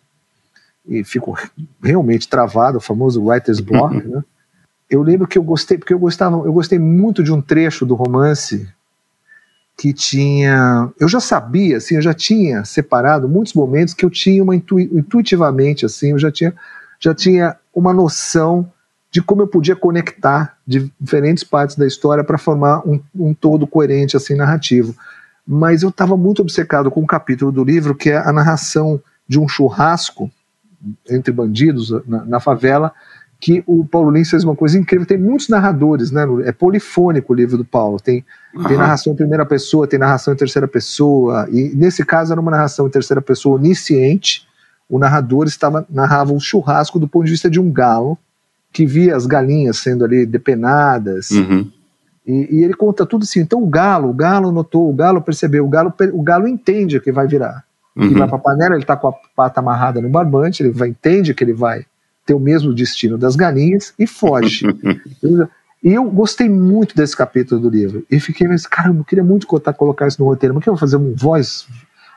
[0.86, 1.38] e fico
[1.82, 4.22] realmente travado, o famoso writer's block, né?
[4.88, 7.94] Eu lembro que eu gostei, porque eu gostava, eu gostei muito de um trecho do
[7.94, 8.68] romance
[9.78, 14.42] que tinha, eu já sabia, assim, eu já tinha separado muitos momentos que eu tinha
[14.42, 16.52] uma intu, intuitivamente, assim, eu já tinha,
[16.98, 18.70] já tinha uma noção
[19.12, 24.16] de como eu podia conectar diferentes partes da história para formar um, um todo coerente,
[24.16, 24.94] assim, narrativo
[25.52, 29.36] mas eu estava muito obcecado com um capítulo do livro que é a narração de
[29.36, 30.30] um churrasco
[31.10, 32.92] entre bandidos na, na favela,
[33.40, 35.04] que o Paulo Lins fez uma coisa incrível.
[35.04, 36.24] Tem muitos narradores, né?
[36.44, 37.98] É polifônico o livro do Paulo.
[37.98, 38.62] Tem, uhum.
[38.62, 41.48] tem narração em primeira pessoa, tem narração em terceira pessoa.
[41.50, 44.46] E nesse caso era uma narração em terceira pessoa onisciente.
[44.88, 48.16] O narrador estava narrava um churrasco do ponto de vista de um galo
[48.72, 51.32] que via as galinhas sendo ali depenadas.
[51.32, 51.68] Uhum.
[52.26, 53.40] E, e, ele conta tudo assim.
[53.40, 57.10] Então o galo, o galo notou, o galo percebeu, o galo, o galo entende que
[57.10, 57.64] vai virar.
[57.96, 58.04] Uhum.
[58.04, 60.88] Ele vai para a panela, ele está com a pata amarrada no barbante, ele vai,
[60.88, 61.84] entende que ele vai
[62.24, 64.66] ter o mesmo destino das galinhas e foge.
[65.82, 68.04] e eu gostei muito desse capítulo do livro.
[68.10, 70.54] E fiquei, mas caramba, eu queria muito colocar, colocar isso no roteiro.
[70.54, 71.64] Mas que eu vou fazer um voice,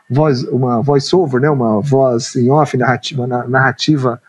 [0.10, 1.50] voice uma voice over, né?
[1.50, 4.22] Uma voz em off narrativa, narrativa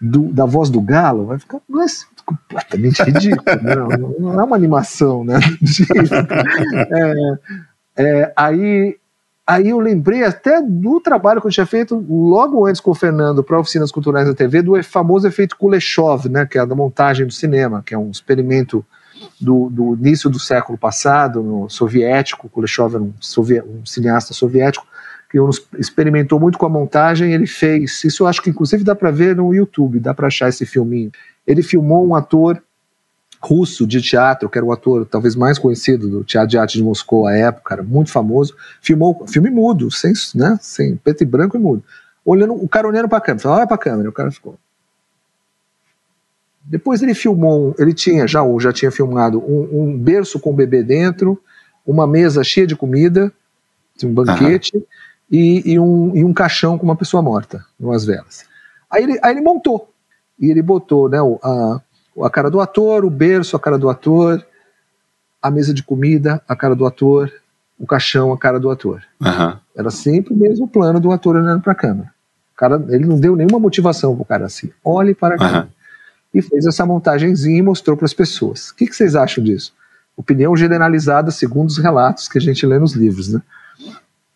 [0.00, 1.26] do, da voz do galo?
[1.26, 3.44] Vai ficar, mas completamente ridículo.
[3.62, 3.74] Né?
[3.74, 5.38] não, não, é uma animação, né?
[7.96, 8.98] é, é, aí,
[9.46, 13.44] aí eu lembrei até do trabalho que eu tinha feito logo antes com o Fernando
[13.44, 16.44] para Oficinas Culturais da TV, do famoso efeito Kuleshov, né?
[16.44, 18.84] Que é a da montagem do cinema, que é um experimento
[19.40, 22.48] do, do início do século passado, no soviético.
[22.48, 23.14] Kuleshov era um,
[23.80, 24.86] um cineasta soviético
[25.38, 29.10] que experimentou muito com a montagem, ele fez, isso eu acho que inclusive dá para
[29.10, 31.10] ver no YouTube, dá para achar esse filminho
[31.46, 32.60] ele filmou um ator
[33.40, 36.82] russo de teatro, que era o ator talvez mais conhecido do Teatro de Arte de
[36.82, 41.56] Moscou à época, era muito famoso, filmou filme mudo, sem, né, sem preto e branco
[41.56, 41.84] e mudo.
[42.24, 44.58] Olhando, o cara olhando para a câmera, falou, olha para a câmera, o cara ficou.
[46.64, 50.54] Depois ele filmou, ele tinha já ou já tinha filmado um, um, berço com o
[50.54, 51.40] bebê dentro,
[51.86, 53.32] uma mesa cheia de comida,
[54.02, 54.82] um banquete, uhum.
[55.30, 58.44] E, e, um, e um caixão com uma pessoa morta, umas velas.
[58.90, 59.92] Aí ele, aí ele montou,
[60.38, 61.80] e ele botou né, a,
[62.24, 64.44] a cara do ator, o berço, a cara do ator,
[65.42, 67.32] a mesa de comida, a cara do ator,
[67.78, 69.02] o caixão, a cara do ator.
[69.20, 69.56] Uhum.
[69.76, 72.10] Era sempre o mesmo plano do ator olhando para a câmera.
[72.56, 74.70] Cara, ele não deu nenhuma motivação pro cara assim.
[74.82, 75.64] Olhe para a câmera.
[75.64, 75.68] Uhum.
[76.34, 78.70] E fez essa montagenzinha e mostrou para as pessoas.
[78.70, 79.74] O que, que, vocês acham disso?
[80.16, 83.42] Opinião generalizada segundo os relatos que a gente lê nos livros, né?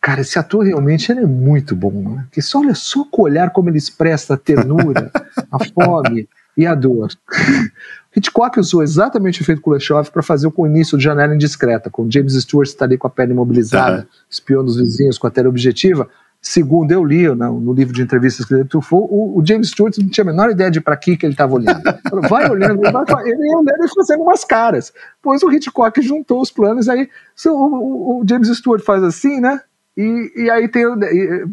[0.00, 2.22] Cara, esse ator realmente ele é muito bom, né?
[2.24, 5.10] Porque só olha só com o olhar como ele expressa a ternura,
[5.50, 7.10] a fome, e a dor.
[8.14, 12.34] Hitchcock usou exatamente o efeito Kuleshov para fazer o início de Janela Indiscreta, com James
[12.34, 14.06] Stewart está ali com a pele imobilizada, uhum.
[14.28, 16.08] espiando os vizinhos com a tela objetiva.
[16.42, 19.96] Segundo eu li no, no livro de entrevistas que ele Truffaut, o, o, James Stewart
[19.98, 21.82] não tinha a menor ideia de para que, ele estava olhando.
[22.28, 24.92] Vai olhando, vai, ele ia olhando e fazendo umas caras.
[25.22, 27.08] Pois o Hitchcock juntou os planos, aí
[27.46, 29.60] o, o, o James Stewart faz assim, né?
[29.96, 30.84] E, e aí tem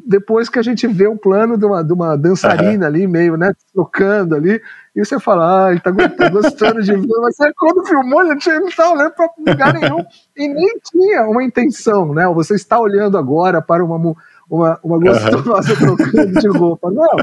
[0.06, 3.52] depois que a gente vê o plano de uma, de uma dançarina ali, meio, né,
[3.73, 4.62] trocando ali,
[4.95, 8.69] e você fala, ah, tá, tá gostando de ver, mas aí, quando filmou, gente não
[8.69, 12.26] tá olhando para lugar nenhum, e nem tinha uma intenção, né?
[12.28, 14.15] Você está olhando agora para uma,
[14.50, 15.95] uma, uma gostosa uhum.
[15.95, 16.89] trocando de roupa.
[16.89, 17.17] Não.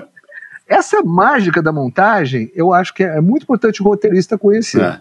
[0.69, 4.83] Essa mágica da montagem, eu acho que é, é muito importante o roteirista conhecer.
[4.83, 5.01] É.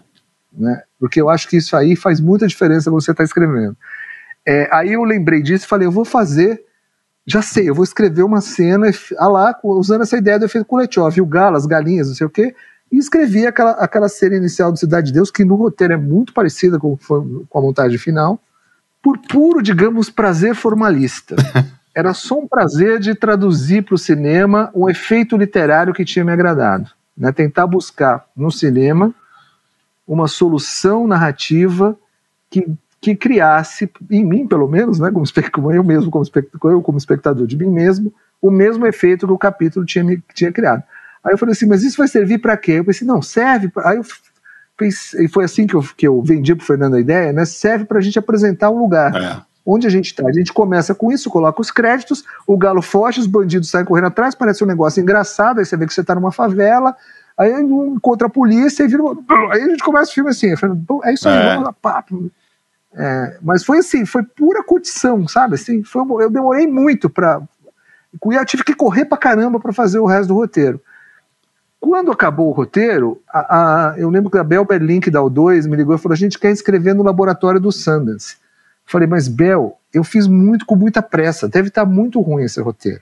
[0.52, 0.82] Né?
[0.98, 3.76] Porque eu acho que isso aí faz muita diferença quando você está escrevendo.
[4.46, 6.62] É, aí eu lembrei disso e falei, eu vou fazer,
[7.26, 8.86] já sei, eu vou escrever uma cena
[9.18, 12.30] ah lá, usando essa ideia do efeito Kuleshov, o galo, as galinhas, não sei o
[12.30, 12.54] quê,
[12.92, 16.32] e escrevi aquela, aquela cena inicial do Cidade de Deus, que no roteiro é muito
[16.32, 18.38] parecida com, com a montagem final,
[19.02, 21.36] por puro, digamos, prazer formalista.
[21.94, 26.32] Era só um prazer de traduzir para o cinema um efeito literário que tinha me
[26.32, 26.90] agradado.
[27.16, 27.30] Né?
[27.30, 29.14] Tentar buscar no cinema
[30.06, 31.96] uma solução narrativa
[32.50, 32.66] que
[33.04, 35.10] que criasse em mim, pelo menos, né,
[35.52, 39.32] como eu mesmo como espectador, eu como espectador de mim mesmo, o mesmo efeito que
[39.34, 40.82] o capítulo tinha, tinha criado.
[41.22, 42.72] Aí eu falei assim, mas isso vai servir para quê?
[42.72, 43.68] Eu pensei, não, serve.
[43.68, 43.90] Pra...
[43.90, 44.04] Aí eu
[44.74, 47.44] pensei, e foi assim que eu, que eu vendi para Fernando a ideia, né?
[47.44, 49.14] Serve para a gente apresentar um lugar.
[49.14, 49.42] É.
[49.66, 50.26] Onde a gente está?
[50.26, 54.06] A gente começa com isso, coloca os créditos, o galo foge, os bandidos saem correndo
[54.06, 56.96] atrás, parece um negócio engraçado, aí você vê que você está numa favela,
[57.36, 59.02] aí encontra a polícia e vira.
[59.52, 60.54] Aí a gente começa o filme assim,
[61.04, 61.48] é isso aí, é.
[61.50, 62.30] vamos lá, papo.
[62.96, 65.56] É, mas foi assim, foi pura curtição, sabe?
[65.56, 67.42] Assim, foi, eu demorei muito para.
[68.22, 70.80] Eu tive que correr pra caramba para fazer o resto do roteiro.
[71.80, 75.76] Quando acabou o roteiro, a, a, eu lembro que a Bel Berlink da O2 me
[75.76, 78.36] ligou e falou: a gente quer inscrever no laboratório do Sundance.
[78.86, 82.60] falei, mas Bel, eu fiz muito com muita pressa, deve estar tá muito ruim esse
[82.60, 83.00] roteiro.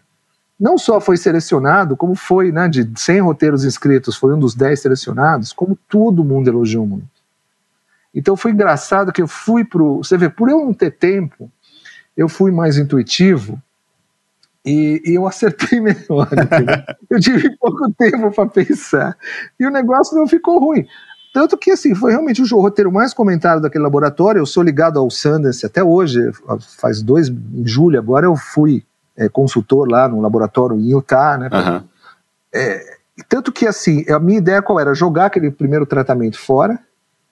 [0.58, 4.80] Não só foi selecionado, como foi, né, de 100 roteiros inscritos, foi um dos 10
[4.80, 7.11] selecionados, como todo mundo elogiou muito.
[8.14, 9.98] Então foi engraçado que eu fui pro.
[9.98, 11.50] Você vê, por eu não ter tempo,
[12.16, 13.60] eu fui mais intuitivo
[14.64, 16.28] e, e eu acertei melhor.
[17.10, 19.16] eu tive pouco tempo para pensar.
[19.58, 20.86] E o negócio não ficou ruim.
[21.32, 24.40] Tanto que, assim, foi realmente o roteiro mais comentado daquele laboratório.
[24.40, 26.30] Eu sou ligado ao Sundance até hoje,
[26.78, 28.84] faz dois, em julho agora eu fui
[29.16, 31.48] é, consultor lá no laboratório em Utah, né?
[31.50, 31.88] Uhum.
[32.54, 32.98] É,
[33.30, 34.94] tanto que, assim, a minha ideia qual era?
[34.94, 36.78] Jogar aquele primeiro tratamento fora,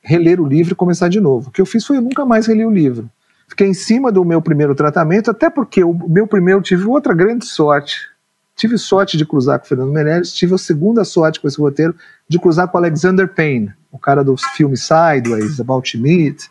[0.03, 1.49] reler o livro e começar de novo.
[1.49, 3.11] O que eu fiz foi eu nunca mais reli o livro.
[3.49, 7.45] Fiquei em cima do meu primeiro tratamento, até porque o meu primeiro tive outra grande
[7.47, 8.09] sorte.
[8.55, 11.95] Tive sorte de cruzar com o Fernando Meirelles, tive a segunda sorte com esse roteiro
[12.29, 16.49] de cruzar com o Alexander Payne, o cara do filme Sideways, About Meat,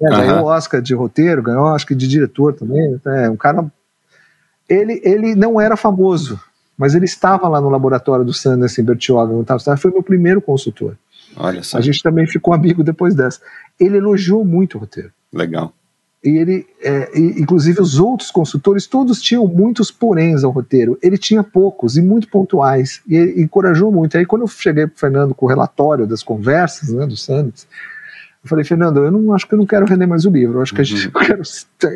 [0.00, 0.16] é, uhum.
[0.16, 2.98] ganhou Oscar de roteiro, ganhou Oscar de diretor também.
[3.06, 3.70] É um cara.
[4.68, 6.40] Ele, ele não era famoso,
[6.76, 9.34] mas ele estava lá no laboratório do Sanders em Bertioga,
[9.76, 10.96] foi meu primeiro consultor.
[11.36, 11.78] Olha só.
[11.78, 13.40] A gente também ficou amigo depois dessa.
[13.78, 15.10] Ele elogiou muito o roteiro.
[15.32, 15.72] Legal.
[16.22, 20.98] E ele, é, e, inclusive os outros consultores, todos tinham muitos poréns ao roteiro.
[21.02, 23.00] Ele tinha poucos e muito pontuais.
[23.08, 24.18] E, e encorajou muito.
[24.18, 27.66] Aí quando eu cheguei para Fernando com o relatório das conversas né, do Santos,
[28.42, 30.58] eu falei, Fernando, eu não acho que eu não quero render mais o livro.
[30.58, 31.12] Eu acho que a gente uhum.
[31.24, 31.42] quero.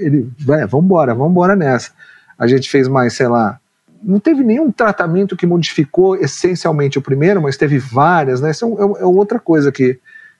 [0.01, 1.91] Ele, vai, vamos embora, vamos embora nessa.
[2.39, 3.61] A gente fez mais, sei lá,
[4.05, 8.51] não teve nenhum tratamento que modificou essencialmente o primeiro, mas teve várias, né?
[8.51, 9.99] Isso é, é, é, outra coisa que,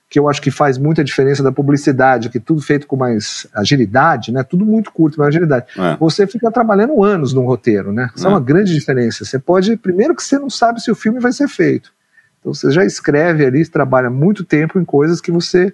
[0.09, 4.33] que eu acho que faz muita diferença da publicidade, que tudo feito com mais agilidade,
[4.33, 4.43] né?
[4.43, 5.67] Tudo muito curto, mais agilidade.
[5.77, 5.97] É.
[5.97, 8.11] Você fica trabalhando anos num roteiro, né?
[8.15, 8.31] Isso é.
[8.31, 9.25] é uma grande diferença.
[9.25, 11.93] Você pode, primeiro que você não sabe se o filme vai ser feito.
[12.41, 15.73] Então você já escreve ali, trabalha muito tempo em coisas que você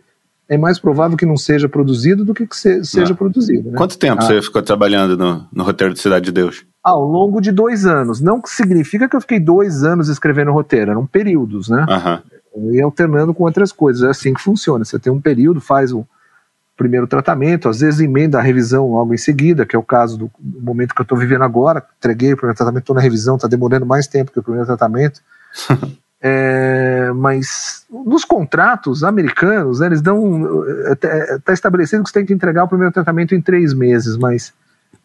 [0.48, 3.16] é mais provável que não seja produzido do que que se, seja ah.
[3.16, 3.70] produzido.
[3.70, 3.76] Né?
[3.76, 4.26] Quanto tempo ah.
[4.26, 6.64] você ficou trabalhando no, no roteiro de Cidade de Deus?
[6.82, 8.20] Ao longo de dois anos.
[8.20, 11.84] Não significa que eu fiquei dois anos escrevendo roteiro, eram períodos, né?
[11.88, 12.72] Uhum.
[12.72, 14.02] E alternando com outras coisas.
[14.02, 14.84] É assim que funciona.
[14.84, 16.06] Você tem um período, faz o
[16.76, 20.30] primeiro tratamento, às vezes emenda a revisão logo em seguida, que é o caso do,
[20.38, 21.84] do momento que eu estou vivendo agora.
[21.98, 25.20] Entreguei o primeiro tratamento, estou na revisão, está demorando mais tempo que o primeiro tratamento.
[26.22, 30.62] É, mas nos contratos americanos, né, eles dão.
[30.92, 34.18] Está é, é, estabelecido que você tem que entregar o primeiro tratamento em três meses,
[34.18, 34.52] mas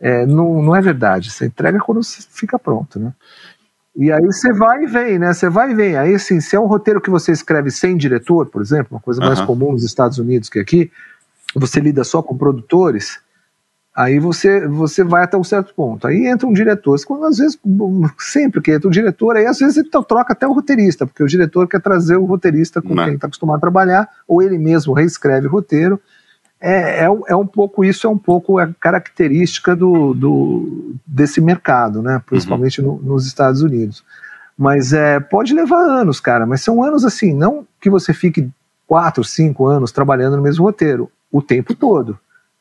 [0.05, 1.31] é, não, não é verdade.
[1.31, 3.11] Você entrega quando fica pronto, né?
[3.95, 5.33] E aí você vai e vem, né?
[5.33, 5.97] Você vai e vem.
[5.97, 9.19] Aí, assim, se é um roteiro que você escreve sem diretor, por exemplo, uma coisa
[9.19, 10.91] mais comum nos Estados Unidos que aqui,
[11.55, 13.19] você lida só com produtores,
[13.95, 16.05] Aí você, você vai até um certo ponto.
[16.05, 16.95] Aí entra um diretor.
[17.23, 17.57] Às vezes,
[18.19, 21.27] sempre que entra um diretor, aí às vezes ele troca até o roteirista, porque o
[21.27, 23.05] diretor quer trazer o roteirista com Não.
[23.05, 25.97] quem está acostumado a trabalhar, ou ele mesmo reescreve o roteiro.
[26.59, 32.01] É, é, é, um pouco isso, é um pouco a característica do, do desse mercado,
[32.01, 32.21] né?
[32.25, 32.97] principalmente uhum.
[32.97, 34.03] no, nos Estados Unidos.
[34.57, 38.49] Mas é, pode levar anos, cara, mas são anos assim, não que você fique
[38.87, 42.17] quatro, cinco anos trabalhando no mesmo roteiro, o tempo todo.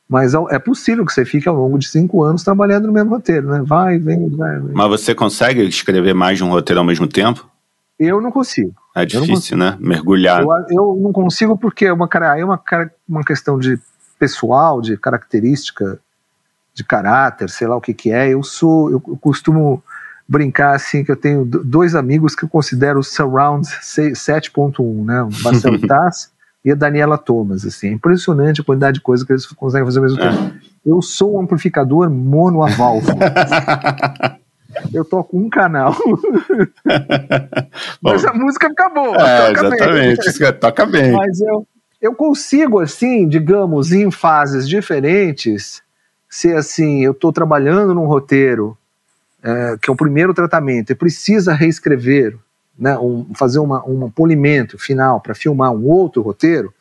[0.08, 3.48] Mas é possível que você fique ao longo de cinco anos trabalhando no mesmo roteiro,
[3.48, 3.62] né?
[3.64, 4.60] Vai, vem, vai.
[4.60, 4.74] Vem.
[4.74, 7.48] Mas você consegue escrever mais de um roteiro ao mesmo tempo?
[7.98, 8.74] Eu não consigo.
[8.94, 9.76] É difícil, né?
[9.80, 10.42] Mergulhar.
[10.42, 12.62] Eu, eu, não consigo porque é uma, é uma,
[13.08, 13.78] uma questão de
[14.18, 15.98] pessoal, de característica,
[16.72, 18.28] de caráter, sei lá o que que é.
[18.28, 19.82] Eu sou, eu costumo
[20.28, 25.22] brincar assim que eu tenho dois amigos que eu considero surround 7.1, né?
[25.22, 26.28] O Marcelo Tassi
[26.64, 27.64] e a Daniela Thomas.
[27.64, 30.36] Assim, é impressionante a quantidade de coisas que eles conseguem fazer ao mesmo tempo.
[30.36, 30.52] É.
[30.86, 33.16] Eu sou um amplificador mono a válvula.
[34.92, 35.94] eu toco um canal.
[38.02, 39.16] Mas a música fica boa.
[39.16, 40.52] É, toca exatamente, bem.
[40.52, 41.12] toca bem.
[41.12, 41.66] Mas eu,
[42.00, 45.82] eu consigo, assim, digamos, em fases diferentes,
[46.28, 48.76] ser assim, eu estou trabalhando num roteiro,
[49.42, 52.36] é, que é o primeiro tratamento, e precisa reescrever
[52.78, 56.72] né, um, fazer uma, um polimento final para filmar um outro roteiro,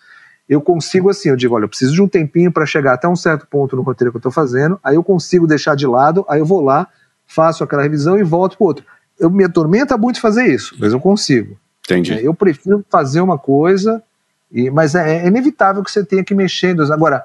[0.50, 3.16] eu consigo assim, eu digo, olha, eu preciso de um tempinho para chegar até um
[3.16, 6.40] certo ponto no roteiro que eu estou fazendo, aí eu consigo deixar de lado, aí
[6.40, 6.88] eu vou lá,
[7.28, 8.86] faço aquela revisão e volto para outro.
[9.20, 11.58] Eu me atormenta muito fazer isso, mas eu consigo.
[11.86, 12.14] Entendi.
[12.14, 14.02] É, eu prefiro fazer uma coisa,
[14.52, 16.76] e, mas é, é inevitável que você tenha que mexer.
[16.92, 17.24] Agora,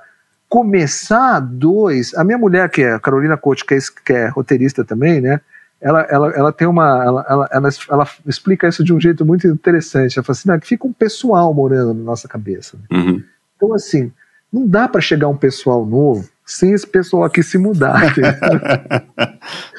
[0.49, 2.15] começar dois.
[2.15, 5.41] A minha mulher, que é a Carolina Coach, que é, que é roteirista também, né?
[5.81, 7.05] ela, ela, ela tem uma.
[7.05, 10.19] Ela, ela, ela, ela, explica isso de um jeito muito interessante.
[10.19, 12.77] Ela fala assim: não, que fica um pessoal morando na nossa cabeça.
[12.91, 13.23] Uhum.
[13.57, 14.13] Então, assim,
[14.53, 18.15] não dá para chegar um pessoal novo sem esse pessoal aqui se mudar.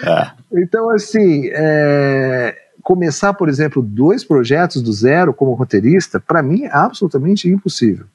[0.05, 0.31] é.
[0.53, 6.71] Então, assim, é, começar, por exemplo, dois projetos do zero como roteirista, para mim é
[6.71, 8.05] absolutamente impossível.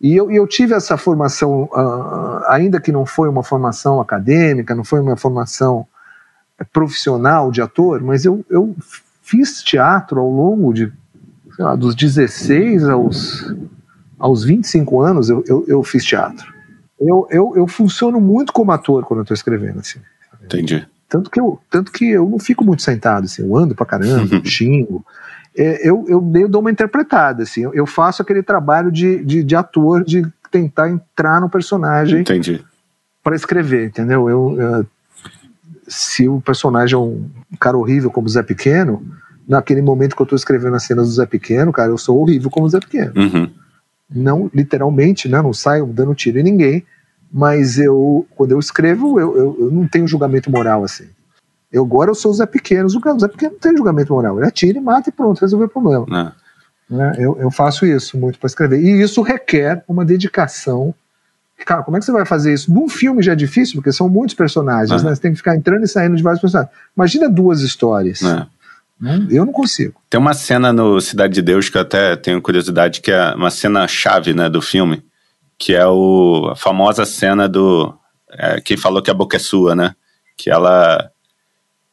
[0.00, 4.84] E eu, eu tive essa formação, uh, ainda que não foi uma formação acadêmica, não
[4.84, 5.86] foi uma formação
[6.72, 8.76] profissional de ator, mas eu, eu
[9.22, 10.92] fiz teatro ao longo de,
[11.58, 13.50] lá, dos 16 aos,
[14.18, 16.53] aos 25 anos, eu, eu, eu fiz teatro.
[17.00, 19.98] Eu, eu, eu funciono muito como ator quando eu estou escrevendo, assim.
[20.42, 20.86] Entendi.
[21.08, 24.40] Tanto que, eu, tanto que eu não fico muito sentado, assim, eu ando pra caramba,
[24.44, 25.04] xingo.
[25.56, 29.44] É, eu, eu, eu dou uma interpretada, assim, eu, eu faço aquele trabalho de, de,
[29.44, 32.20] de, ator, de tentar entrar no personagem.
[32.20, 32.64] Entendi.
[33.22, 34.28] Para escrever, entendeu?
[34.28, 34.86] Eu, eu
[35.86, 37.28] se o personagem é um
[37.60, 39.06] cara horrível como o Zé Pequeno,
[39.46, 42.50] naquele momento que eu estou escrevendo as cenas do Zé Pequeno, cara, eu sou horrível
[42.50, 43.12] como o Zé Pequeno.
[43.14, 43.50] Uhum.
[44.08, 45.40] Não literalmente, né?
[45.40, 46.84] Não saio dando tiro em ninguém,
[47.32, 51.08] mas eu, quando eu escrevo, eu, eu, eu não tenho julgamento moral assim.
[51.72, 54.38] Eu agora eu sou o Zé Pequeno, o Zé Pequeno não tem julgamento moral.
[54.38, 56.06] Ele atira e mata e pronto, resolveu o problema.
[56.90, 56.94] É.
[56.94, 57.14] Né?
[57.18, 58.80] Eu, eu faço isso muito para escrever.
[58.80, 60.94] E isso requer uma dedicação
[61.64, 62.72] Cara, como é que você vai fazer isso?
[62.72, 65.14] Num filme já é difícil, porque são muitos personagens, né?
[65.14, 66.74] Você tem que ficar entrando e saindo de vários personagens.
[66.96, 68.22] Imagina duas histórias.
[68.22, 68.46] É.
[69.00, 69.26] Né?
[69.30, 70.00] Eu não consigo.
[70.08, 73.50] Tem uma cena no Cidade de Deus que eu até tenho curiosidade, que é uma
[73.50, 75.02] cena chave né, do filme,
[75.58, 77.94] que é o, a famosa cena do.
[78.30, 79.94] É, que falou que a boca é sua, né?
[80.36, 81.10] Que ela.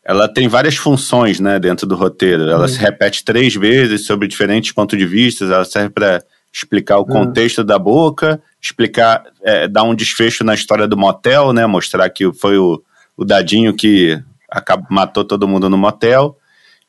[0.03, 2.49] Ela tem várias funções né, dentro do roteiro.
[2.49, 2.67] Ela hum.
[2.67, 5.45] se repete três vezes sobre diferentes pontos de vista.
[5.45, 10.87] Ela serve para explicar o contexto da boca, explicar, é, dar um desfecho na história
[10.87, 11.65] do motel, né?
[11.65, 12.81] Mostrar que foi o,
[13.15, 16.37] o Dadinho que acabou, matou todo mundo no motel.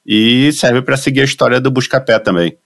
[0.06, 2.56] E serve para seguir a história do Buscapé também.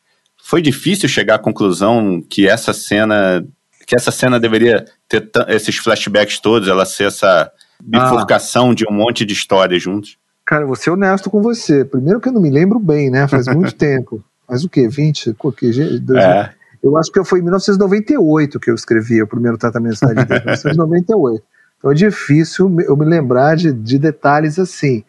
[0.42, 3.46] Foi difícil chegar à conclusão que essa cena
[3.86, 8.74] que essa cena deveria ter esses flashbacks todos, ela ser essa bifurcação ah.
[8.74, 10.18] de um monte de histórias juntos.
[10.44, 11.84] Cara, vou ser honesto com você.
[11.84, 13.28] Primeiro que eu não me lembro bem, né?
[13.28, 14.24] Faz muito tempo.
[14.48, 14.88] Mas o quê?
[14.88, 15.36] 20?
[15.56, 15.72] Que,
[16.16, 16.50] é.
[16.82, 20.26] Eu acho que foi em 1998 que eu escrevi o primeiro tratamento de Cidade de
[20.44, 21.44] Deus, 1998.
[21.78, 25.04] Então é difícil eu me lembrar de, de detalhes assim.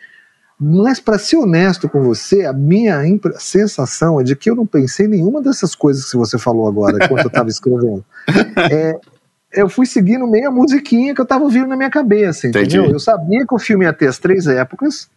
[0.59, 2.99] Mas, para ser honesto com você, a minha
[3.37, 7.03] sensação é de que eu não pensei em nenhuma dessas coisas que você falou agora,
[7.03, 8.03] enquanto eu estava escrevendo.
[8.71, 8.99] É,
[9.53, 12.81] eu fui seguindo meio a musiquinha que eu estava ouvindo na minha cabeça, entendeu?
[12.81, 12.93] Entendi.
[12.93, 15.07] Eu sabia que o filme ia ter as três épocas.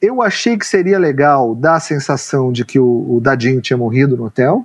[0.00, 4.16] Eu achei que seria legal dar a sensação de que o, o Dadinho tinha morrido
[4.16, 4.64] no hotel.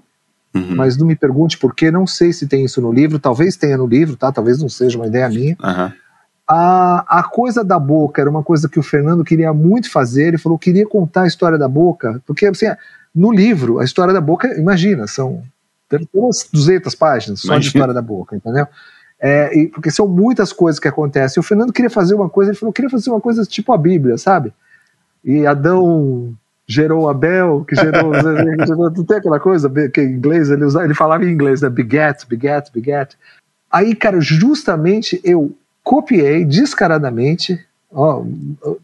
[0.54, 0.76] Uhum.
[0.76, 3.76] Mas não me pergunte por quê, não sei se tem isso no livro, talvez tenha
[3.76, 4.32] no livro, tá?
[4.32, 5.58] Talvez não seja uma ideia minha.
[5.60, 5.92] Uhum.
[6.48, 10.28] A, a coisa da boca era uma coisa que o Fernando queria muito fazer.
[10.28, 12.66] Ele falou: queria contar a história da boca, porque assim,
[13.16, 15.44] no livro, a história da boca, imagina, são
[16.14, 17.62] umas 200 páginas só imagina.
[17.62, 18.68] de história da boca, entendeu?
[19.20, 21.40] É, e, porque são muitas coisas que acontecem.
[21.40, 24.18] O Fernando queria fazer uma coisa, ele falou: queria fazer uma coisa tipo a Bíblia,
[24.18, 24.54] sabe?
[25.24, 26.36] E Adão
[26.68, 28.12] gerou Abel, que gerou,
[28.92, 31.70] não tem aquela coisa que em inglês ele usava, ele falava em inglês, né?
[31.70, 33.18] Beget, beget, beget.
[33.72, 37.60] Aí, cara, justamente eu copiei descaradamente.
[37.96, 38.26] Ó,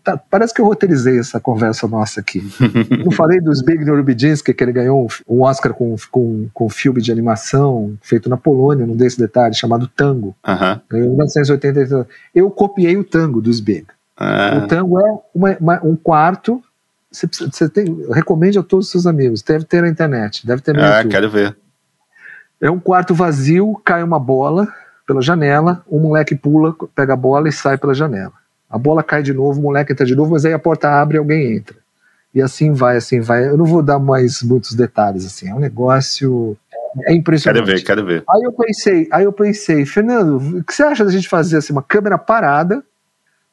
[0.04, 2.44] tá, parece que eu roteirizei essa conversa nossa aqui.
[3.04, 7.12] Não falei do Zbigniew Rubidzinski, que ele ganhou um Oscar com, com, com filme de
[7.12, 10.36] animação feito na Polônia, não desse detalhe, chamado Tango.
[10.88, 12.06] Ganhou em 1983.
[12.36, 13.88] Eu copiei o Tango do Zbig.
[14.64, 16.62] O Tango é uma, uma, um quarto.
[17.12, 19.42] Você, você tem, recomende a todos os seus amigos.
[19.42, 21.12] Deve ter na internet, deve ter no Ah, YouTube.
[21.12, 21.58] quero ver.
[22.62, 24.68] É um quarto vazio, cai uma bola
[25.10, 28.34] pela janela, o moleque pula, pega a bola e sai pela janela.
[28.70, 31.18] A bola cai de novo, o moleque entra de novo, mas aí a porta abre
[31.18, 31.76] e alguém entra.
[32.32, 33.50] E assim vai, assim vai.
[33.50, 35.50] Eu não vou dar mais muitos detalhes, assim.
[35.50, 36.56] É um negócio.
[37.08, 37.66] É impressionante.
[37.66, 38.24] Quero ver, quero ver.
[38.30, 41.74] Aí eu pensei, aí eu pensei, Fernando, o que você acha da gente fazer assim,
[41.74, 42.84] uma câmera parada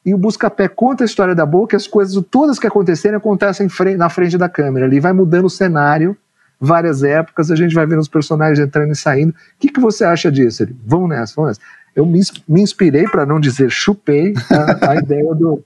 [0.05, 4.09] e o busca-pé conta a história da boca, as coisas todas que acontecerem acontecem na
[4.09, 4.85] frente da câmera.
[4.85, 6.15] Ali vai mudando o cenário
[6.59, 9.31] várias épocas, a gente vai vendo os personagens entrando e saindo.
[9.31, 10.63] O que, que você acha disso?
[10.63, 11.61] Ele, vamos nessa, vamos nessa.
[11.95, 15.63] Eu me, me inspirei, para não dizer chupei, a, a ideia do,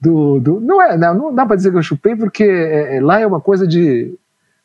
[0.00, 3.00] do, do, Não é, não, não dá para dizer que eu chupei, porque é, é,
[3.00, 4.14] lá é uma coisa de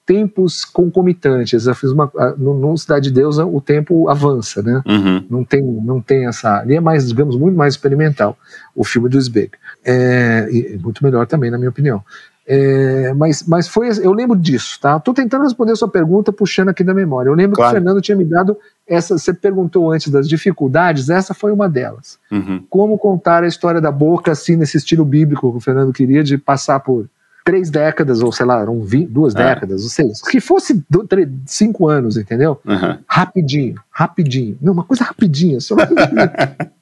[0.06, 1.68] tempos concomitantes.
[1.68, 4.82] Eu fiz uma no, no Cidade de Deus o tempo avança, né?
[4.88, 5.24] Uhum.
[5.30, 8.36] Não tem não tem essa ali é mais digamos muito mais experimental
[8.76, 9.52] o filme do Sbeck.
[9.86, 10.50] É,
[10.82, 12.04] muito melhor também na minha opinião.
[12.52, 14.98] É, mas, mas foi, eu lembro disso, tá?
[14.98, 17.30] Estou tentando responder a sua pergunta puxando aqui da memória.
[17.30, 17.70] Eu lembro claro.
[17.70, 19.20] que o Fernando tinha me dado essa.
[19.20, 22.18] Você perguntou antes das dificuldades, essa foi uma delas.
[22.32, 22.66] Uhum.
[22.68, 26.40] Como contar a história da boca assim nesse estilo bíblico que o Fernando queria de
[26.40, 27.08] passar por
[27.46, 29.44] três décadas ou sei lá, 20, duas é.
[29.44, 32.60] décadas, ou seja, que fosse do, três, cinco anos, entendeu?
[32.66, 32.98] Uhum.
[33.08, 34.58] Rapidinho, rapidinho.
[34.60, 35.76] Não, uma coisa rapidinha, só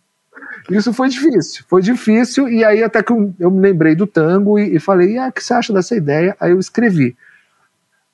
[0.70, 4.76] Isso foi difícil, foi difícil, e aí até que eu, me lembrei do tango e,
[4.76, 6.36] e falei, ah, o que você acha dessa ideia?
[6.39, 7.15] Aí eu escrevi.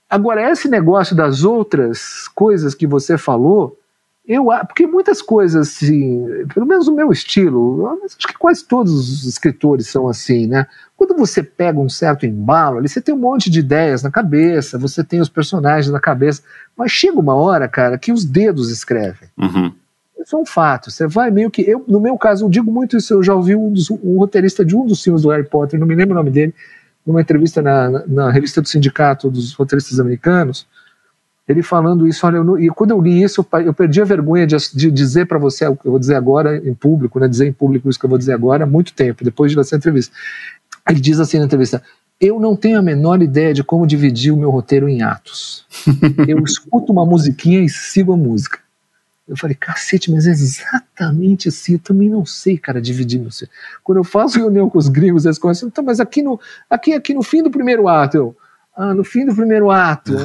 [0.09, 3.75] Agora, esse negócio das outras coisas que você falou,
[4.25, 9.25] eu porque muitas coisas assim, pelo menos o meu estilo, acho que quase todos os
[9.25, 10.67] escritores são assim, né?
[10.95, 14.77] Quando você pega um certo embalo, ali você tem um monte de ideias na cabeça,
[14.77, 16.43] você tem os personagens na cabeça,
[16.77, 19.27] mas chega uma hora, cara, que os dedos escrevem.
[19.37, 19.73] Uhum.
[20.19, 20.91] Isso é um fato.
[20.91, 21.61] Você vai meio que.
[21.61, 23.13] Eu, no meu caso, eu digo muito isso.
[23.13, 25.87] Eu já ouvi um, dos, um roteirista de um dos filmes do Harry Potter, não
[25.87, 26.53] me lembro o nome dele,
[27.05, 30.65] numa entrevista na, na, na revista do Sindicato dos Roteiristas Americanos,
[31.47, 32.25] ele falando isso.
[32.25, 35.27] Olha, eu, e quando eu li isso, eu, eu perdi a vergonha de, de dizer
[35.27, 37.27] para você o que eu vou dizer agora em público, né?
[37.27, 39.75] Dizer em público isso que eu vou dizer agora há muito tempo, depois de essa
[39.75, 40.15] entrevista.
[40.87, 41.81] Ele diz assim na entrevista:
[42.19, 45.65] eu não tenho a menor ideia de como dividir o meu roteiro em atos.
[46.25, 48.62] Eu escuto uma musiquinha e sigo a música.
[49.27, 51.73] Eu falei, cacete, mas é exatamente assim.
[51.73, 53.49] Eu também não sei, cara, dividir meu ser.
[53.83, 57.13] Quando eu faço reunião com os gringos, eles começam, então, mas aqui no, aqui, aqui
[57.13, 58.35] no fim do primeiro ato, eu,
[58.75, 60.13] ah, no fim do primeiro ato.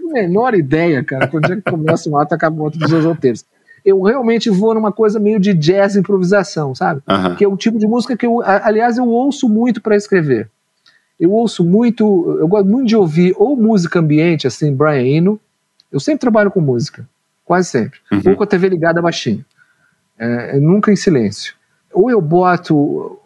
[0.00, 3.44] Não menor ideia, cara, quando é que começa um ato acaba o outro dos roteiros.
[3.84, 7.02] Eu realmente vou numa coisa meio de jazz improvisação, sabe?
[7.08, 7.36] Uhum.
[7.36, 10.50] Que é o tipo de música que eu, aliás, eu ouço muito para escrever.
[11.18, 15.40] Eu ouço muito, eu gosto muito de ouvir ou música ambiente, assim, Brian Eno,
[15.96, 17.08] eu sempre trabalho com música,
[17.44, 17.98] quase sempre.
[18.12, 18.22] Uhum.
[18.26, 19.44] Ou com a TV ligada baixinho.
[20.18, 21.54] É, nunca em silêncio.
[21.92, 23.18] Ou eu boto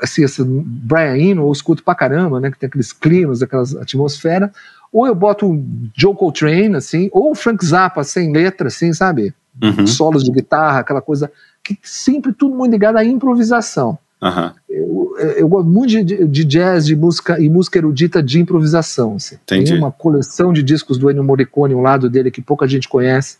[0.00, 2.50] assim, esse Brian Eno, ou escuto pra caramba, né?
[2.50, 4.52] Que tem aqueles climas, aquelas atmosfera.
[4.92, 9.34] Ou eu boto um Joe Coltrane, assim, ou Frank Zappa sem letra, assim, sabe?
[9.62, 9.86] Uhum.
[9.86, 11.30] Solos de guitarra, aquela coisa
[11.62, 13.98] que sempre tudo muito ligado à improvisação.
[14.20, 14.50] Uhum.
[14.68, 19.16] Eu, eu, gosto muito de, de, jazz de música e música erudita de improvisação.
[19.16, 19.36] Assim.
[19.46, 23.38] Tem uma coleção de discos do Ennio Morricone, um lado dele que pouca gente conhece,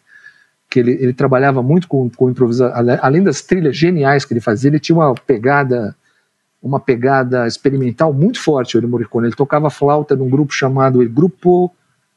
[0.71, 2.75] que ele, ele trabalhava muito com, com improvisação.
[3.03, 5.95] Além das trilhas geniais que ele fazia, ele tinha uma pegada
[6.61, 9.29] uma pegada experimental muito forte, o Morricone.
[9.29, 11.73] Ele tocava flauta num grupo chamado Il Gruppo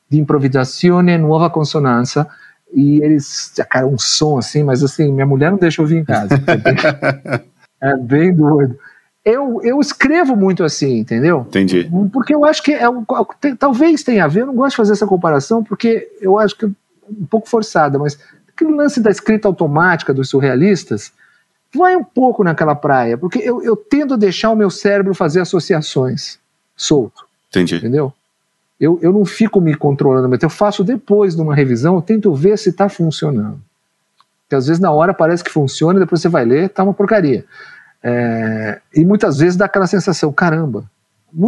[0.10, 2.28] di Improvisazione Nuova Consonanza,
[2.74, 6.06] e eles, cara, um som assim, mas assim, minha mulher não deixa eu ouvir em
[6.06, 6.30] casa.
[7.82, 8.78] É bem, doido.
[9.24, 11.46] Eu, eu escrevo muito assim, entendeu?
[11.48, 11.90] Entendi.
[12.12, 12.86] Porque eu acho que é,
[13.40, 16.56] tem, talvez tenha a ver, eu não gosto de fazer essa comparação, porque eu acho
[16.56, 16.70] que é
[17.10, 18.18] um pouco forçada, mas
[18.48, 21.12] aquele lance da escrita automática dos surrealistas
[21.74, 25.40] vai um pouco naquela praia, porque eu, eu tendo a deixar o meu cérebro fazer
[25.40, 26.40] associações
[26.76, 27.26] solto.
[27.50, 27.76] Entendi.
[27.76, 28.12] Entendeu?
[28.80, 32.34] Eu, eu não fico me controlando, mas eu faço depois de uma revisão, eu tento
[32.34, 33.62] ver se está funcionando.
[34.44, 37.46] Porque às vezes na hora parece que funciona, depois você vai ler, tá uma porcaria.
[38.04, 40.86] É, e muitas vezes dá aquela sensação, caramba.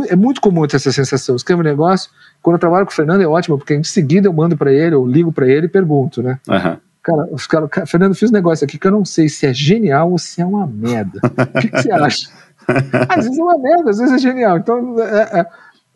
[0.07, 1.33] É muito comum ter essa sensação.
[1.33, 2.09] Eu escrevo um negócio,
[2.41, 4.95] quando eu trabalho com o Fernando é ótimo, porque em seguida eu mando para ele,
[4.95, 6.39] eu ligo para ele e pergunto, né?
[6.47, 6.77] Uhum.
[7.03, 10.11] Cara, os cara, Fernando, fiz um negócio aqui que eu não sei se é genial
[10.11, 11.19] ou se é uma merda.
[11.23, 12.29] O que, que você acha?
[13.09, 14.57] às vezes é uma merda, às vezes é genial.
[14.57, 15.47] Então, é, é,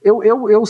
[0.04, 0.64] eu, eu, eu,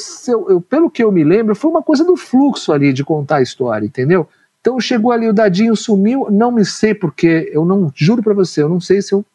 [0.49, 3.41] eu, pelo que eu me lembro, foi uma coisa do fluxo ali de contar a
[3.41, 4.27] história, entendeu?
[4.61, 8.61] Então chegou ali, o dadinho sumiu, não me sei porque, eu não, juro para você,
[8.61, 9.25] eu não sei se eu.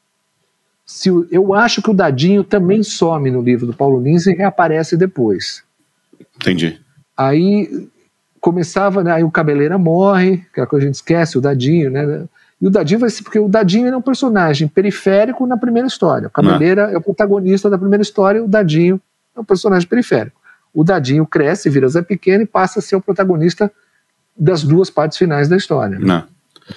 [0.85, 4.35] Se eu, eu acho que o dadinho também some no livro do Paulo Lins e
[4.35, 5.63] reaparece depois.
[6.37, 6.81] Entendi.
[7.17, 7.89] Aí
[8.41, 11.41] começava, né, aí o Cabeleira morre, que é a coisa que a gente esquece, o
[11.41, 12.27] dadinho, né?
[12.61, 16.29] E o Dadinho vai ser, porque o Dadinho é um personagem periférico na primeira história.
[16.29, 19.01] O Cabeleira é o protagonista da primeira história, o Dadinho
[19.37, 20.41] é um personagem periférico.
[20.73, 23.71] O Dadinho cresce, vira Zé Pequeno e passa a ser o protagonista
[24.37, 25.99] das duas partes finais da história.
[25.99, 26.25] Não.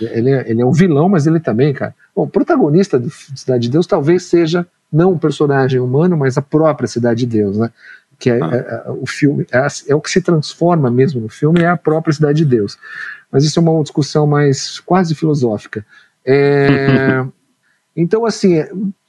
[0.02, 1.96] Ele, é, ele é um vilão, mas ele também, cara.
[2.16, 6.42] Bom, o protagonista de Cidade de Deus talvez seja não um personagem humano, mas a
[6.42, 7.72] própria Cidade de Deus, né?
[8.18, 8.50] Que é, ah.
[8.54, 11.78] é, é o filme, é, é, o que se transforma mesmo no filme, é a
[11.78, 12.78] própria Cidade de Deus.
[13.32, 15.86] Mas isso é uma discussão mais quase filosófica.
[16.26, 17.26] É,
[17.96, 18.64] então, assim,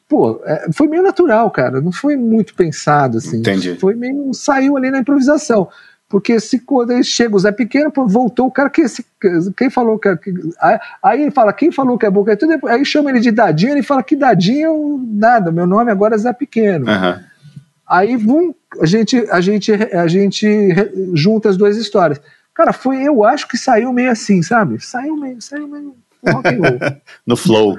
[0.09, 1.80] pô, é, foi meio natural, cara.
[1.80, 3.39] Não foi muito pensado, assim.
[3.39, 3.76] Entendi.
[3.76, 4.32] Foi meio.
[4.34, 5.68] saiu ali na improvisação.
[6.09, 9.05] Porque se quando chega o Zé Pequeno, voltou o cara que esse,
[9.57, 10.33] quem falou que, que
[11.03, 13.83] aí ele fala quem falou que é boca tudo aí chama ele de Dadinho, ele
[13.83, 16.87] fala que Dadinho nada, meu nome agora é Zé Pequeno.
[16.87, 17.21] Uhum.
[17.89, 20.47] Aí vum, a gente a gente a gente
[21.15, 22.21] junta as duas histórias.
[22.55, 24.81] Cara, foi eu acho que saiu meio assim, sabe?
[24.81, 25.97] Saiu meio, saiu meio
[27.27, 27.77] no flow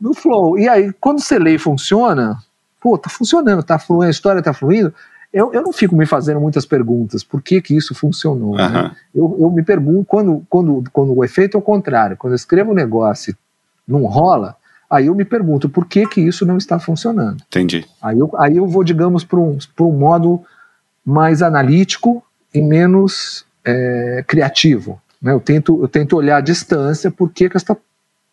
[0.00, 0.58] no flow.
[0.58, 2.38] E aí, quando você lê e funciona,
[2.80, 4.94] pô, tá funcionando, tá fluindo, a história tá fluindo.
[5.36, 8.52] Eu, eu não fico me fazendo muitas perguntas, por que que isso funcionou?
[8.52, 8.56] Uhum.
[8.56, 8.96] Né?
[9.14, 12.70] Eu, eu me pergunto, quando, quando, quando o efeito é o contrário, quando eu escrevo
[12.70, 13.36] um negócio
[13.86, 14.56] e não rola,
[14.88, 17.44] aí eu me pergunto por que que isso não está funcionando.
[17.48, 17.84] Entendi.
[18.00, 20.42] Aí eu, aí eu vou, digamos, para um, um modo
[21.04, 22.24] mais analítico
[22.54, 24.98] e menos é, criativo.
[25.20, 25.34] Né?
[25.34, 27.76] Eu, tento, eu tento olhar a distância, por que que essa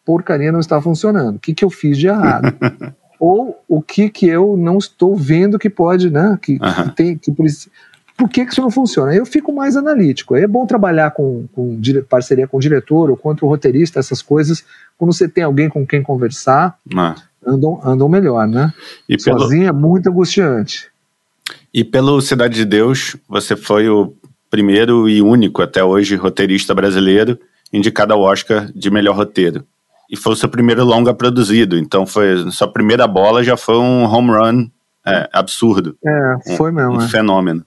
[0.06, 1.36] porcaria não está funcionando.
[1.36, 2.54] O que, que eu fiz de errado?
[3.26, 6.38] Ou o que, que eu não estou vendo que pode, né?
[6.42, 7.46] Que, que tem, que por,
[8.18, 9.16] por que, que isso não funciona?
[9.16, 10.36] Eu fico mais analítico.
[10.36, 14.66] É bom trabalhar com, com parceria com o diretor ou contra o roteirista, essas coisas,
[14.98, 17.16] quando você tem alguém com quem conversar, ah.
[17.48, 18.74] andam, andam melhor, né?
[19.08, 19.70] E Sozinho pelo...
[19.70, 20.92] é muito angustiante.
[21.74, 24.14] E pelo Cidade de Deus, você foi o
[24.50, 27.40] primeiro e único até hoje roteirista brasileiro
[27.72, 29.66] indicado ao Oscar de melhor roteiro
[30.10, 31.78] e foi o seu primeiro longa produzido.
[31.78, 34.68] Então foi sua primeira bola já foi um home run
[35.06, 35.98] é, absurdo.
[36.06, 36.94] É, foi mesmo.
[36.94, 37.08] Um, é.
[37.08, 37.66] fenômeno.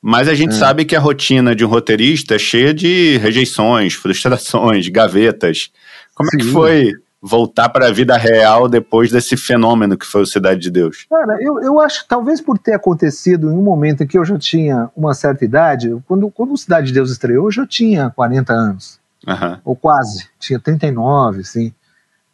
[0.00, 0.58] Mas a gente é.
[0.58, 5.70] sabe que a rotina de um roteirista é cheia de rejeições, frustrações, gavetas.
[6.14, 6.36] Como Sim.
[6.36, 10.60] é que foi voltar para a vida real depois desse fenômeno que foi o Cidade
[10.60, 11.06] de Deus?
[11.10, 14.24] Cara, eu, eu acho que talvez por ter acontecido em um momento em que eu
[14.24, 18.10] já tinha uma certa idade, quando, quando o Cidade de Deus estreou, eu já tinha
[18.10, 19.00] 40 anos.
[19.26, 19.58] Uhum.
[19.64, 21.74] Ou quase, tinha 39, assim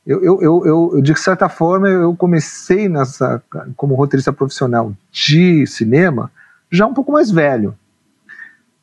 [0.06, 3.42] eu, eu, eu, eu, de certa forma, eu comecei nessa
[3.76, 6.30] como roteirista profissional de cinema
[6.70, 7.76] já um pouco mais velho.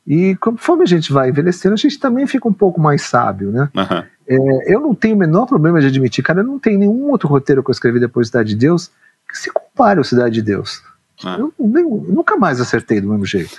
[0.06, 3.68] E conforme a gente vai envelhecendo, a gente também fica um pouco mais sábio, né?
[3.76, 4.04] Uhum.
[4.26, 7.62] É, eu não tenho o menor problema de admitir, cara, não tem nenhum outro roteiro
[7.62, 8.90] que eu escrevi depois de Cidade de Deus
[9.28, 10.82] que se compare ao Cidade de Deus.
[11.24, 11.36] Ah.
[11.38, 13.56] Eu, eu, nunca mais acertei do mesmo jeito.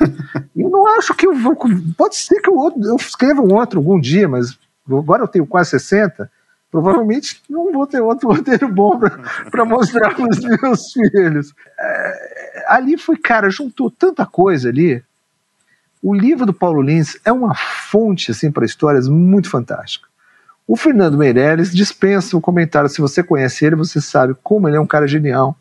[0.55, 1.55] e eu não acho que eu vou.
[1.97, 4.57] Pode ser que eu, eu escreva um outro algum dia, mas
[4.88, 6.30] agora eu tenho quase 60
[6.72, 8.97] provavelmente não vou ter outro roteiro bom
[9.51, 11.53] para mostrar para os meus filhos.
[11.78, 15.03] É, ali foi, cara, juntou tanta coisa ali.
[16.01, 20.07] O livro do Paulo Lins é uma fonte assim para histórias muito fantástica.
[20.66, 22.89] O Fernando Meirelles dispensa o comentário.
[22.89, 25.57] Se você conhece ele, você sabe como ele é um cara genial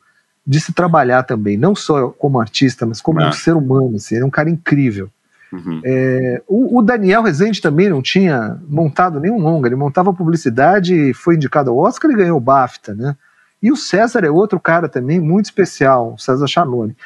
[0.50, 3.28] de se trabalhar também, não só como artista, mas como ah.
[3.28, 3.94] um ser humano.
[3.94, 5.08] Assim, ele é um cara incrível.
[5.52, 5.80] Uhum.
[5.84, 11.14] É, o, o, Daniel Rezende também não tinha montado nenhum longa, ele montava publicidade e
[11.14, 13.16] foi indicado ao Oscar e ganhou o BAFTA, né?
[13.62, 16.96] E o César é outro cara também muito especial, o César Chanone.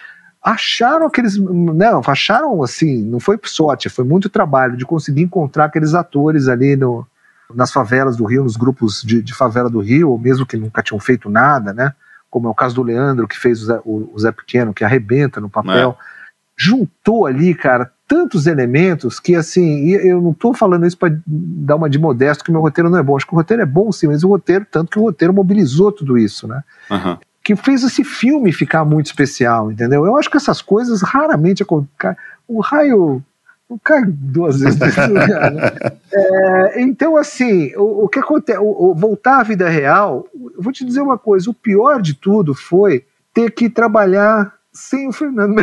[0.43, 1.37] Acharam aqueles.
[1.37, 6.77] Não, acharam assim, não foi sorte, foi muito trabalho de conseguir encontrar aqueles atores ali
[6.77, 7.07] no,
[7.55, 10.83] nas favelas do Rio, nos grupos de, de favela do Rio, ou mesmo que nunca
[10.83, 11.93] tinham feito nada, né?
[12.35, 15.41] Como é o caso do Leandro, que fez o Zé, o, Zé Pequeno, que arrebenta
[15.41, 15.97] no papel.
[15.97, 16.15] É.
[16.57, 21.89] Juntou ali, cara, tantos elementos que, assim, eu não estou falando isso para dar uma
[21.89, 23.17] de modesto que meu roteiro não é bom.
[23.17, 25.93] Acho que o roteiro é bom sim, mas o roteiro, tanto que o roteiro mobilizou
[25.93, 26.65] tudo isso, né?
[26.91, 27.17] Uhum.
[27.41, 30.05] Que fez esse filme ficar muito especial, entendeu?
[30.05, 32.17] Eu acho que essas coisas raramente acontecem.
[32.49, 33.23] O raio
[33.71, 35.73] não cai duas vezes nesse lugar, né?
[36.13, 38.59] é, Então, assim, o, o que acontece?
[38.59, 40.27] O, o, voltar à vida real,
[40.57, 45.09] eu vou te dizer uma coisa: o pior de tudo foi ter que trabalhar sem
[45.09, 45.63] o Fernando.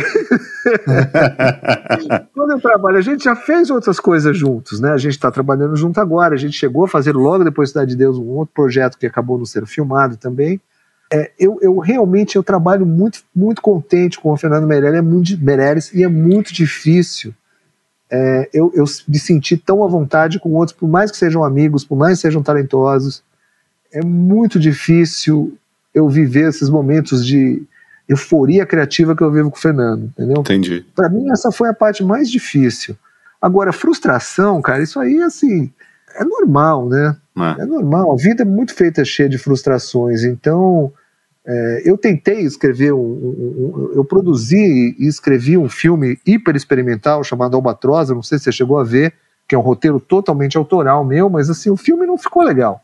[2.34, 4.92] Quando eu trabalho, a gente já fez outras coisas juntos, né?
[4.92, 6.34] A gente está trabalhando junto agora.
[6.34, 9.06] A gente chegou a fazer logo depois da Cidade de Deus um outro projeto que
[9.06, 10.60] acabou não sendo filmado também.
[11.12, 15.38] É, eu, eu, realmente eu trabalho muito, muito contente com o Fernando Meirelles, é muito,
[15.38, 17.34] Meirelles e é muito difícil
[18.12, 21.82] é, eu, eu me sentir tão à vontade com outros, por mais que sejam amigos,
[21.82, 23.22] por mais que sejam talentosos.
[23.92, 25.56] É muito difícil
[25.94, 27.62] eu viver esses momentos de
[28.08, 30.40] euforia criativa que eu vivo com o Fernando, entendeu?
[30.40, 30.84] Entendi.
[30.94, 32.96] Para mim essa foi a parte mais difícil.
[33.40, 35.70] Agora, frustração, cara, isso aí assim,
[36.14, 37.16] é normal, né?
[37.36, 37.62] É.
[37.62, 38.12] é normal.
[38.12, 40.22] A vida é muito feita cheia de frustrações.
[40.24, 40.92] Então,
[41.44, 47.24] é, eu tentei escrever um, um, um, eu produzi e escrevi um filme hiper experimental
[47.24, 49.12] chamado Albatroz, não sei se você chegou a ver,
[49.48, 52.82] que é um roteiro totalmente autoral meu, mas assim, o filme não ficou legal.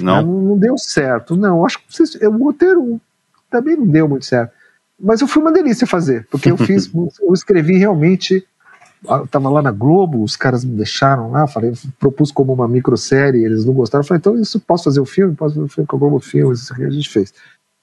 [0.00, 1.36] Não, não, não deu certo.
[1.36, 3.00] Não, acho que o roteiro
[3.50, 4.52] também não deu muito certo.
[5.00, 8.44] Mas foi uma delícia fazer, porque eu fiz, eu escrevi realmente.
[9.08, 13.44] Eu tava lá na Globo, os caras me deixaram lá, falei, propus como uma microsérie,
[13.44, 14.02] eles não gostaram.
[14.02, 15.36] Eu falei, então isso posso fazer o filme?
[15.36, 16.62] Posso fazer o filme com a Globo Filmes?
[16.62, 17.32] Isso aqui a gente fez.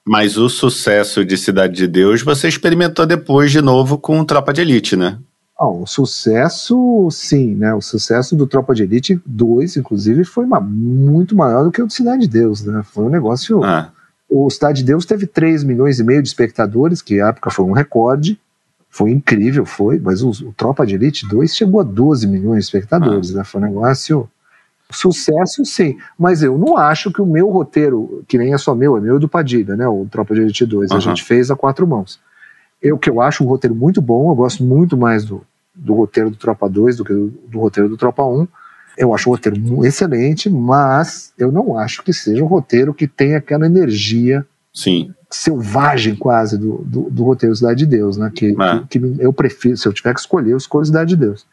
[0.06, 4.60] Mas o sucesso de Cidade de Deus você experimentou depois de novo com Tropa de
[4.60, 5.18] Elite, né?
[5.58, 7.74] Ah, o sucesso, sim, né?
[7.74, 11.86] O sucesso do Tropa de Elite 2, inclusive, foi uma, muito maior do que o
[11.86, 12.82] de Cidade de Deus, né?
[12.84, 13.64] Foi um negócio.
[13.64, 13.90] Ah.
[14.28, 17.64] O Cidade de Deus teve 3 milhões e meio de espectadores, que à época foi
[17.64, 18.38] um recorde.
[18.90, 22.64] Foi incrível, foi, mas o, o Tropa de Elite 2 chegou a 12 milhões de
[22.64, 23.38] espectadores, ah.
[23.38, 23.44] né?
[23.44, 24.28] Foi um negócio.
[24.90, 28.96] Sucesso, sim, mas eu não acho que o meu roteiro, que nem é só meu,
[28.96, 29.88] é meu e do Padilha, né?
[29.88, 30.96] O Tropa de Elite 2, uhum.
[30.96, 32.20] a gente fez a quatro mãos.
[32.86, 35.42] Eu que eu acho um roteiro muito bom, eu gosto muito mais do,
[35.74, 38.46] do roteiro do Tropa 2 do que do, do roteiro do Tropa 1.
[38.96, 43.38] Eu acho o roteiro excelente, mas eu não acho que seja um roteiro que tenha
[43.38, 45.12] aquela energia Sim.
[45.28, 48.30] selvagem quase do, do, do roteiro Cidade de Deus, né?
[48.34, 48.82] Que, é.
[48.88, 51.46] que, que, eu prefiro, se eu tiver que escolher, eu escolho Cidade de Deus.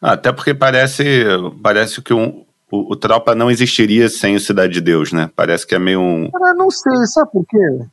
[0.00, 1.24] Até porque parece,
[1.62, 5.30] parece que um, o, o Tropa não existiria sem o Cidade de Deus, né?
[5.34, 6.30] Parece que é meio um.
[6.32, 7.86] Eu não sei, sabe por quê?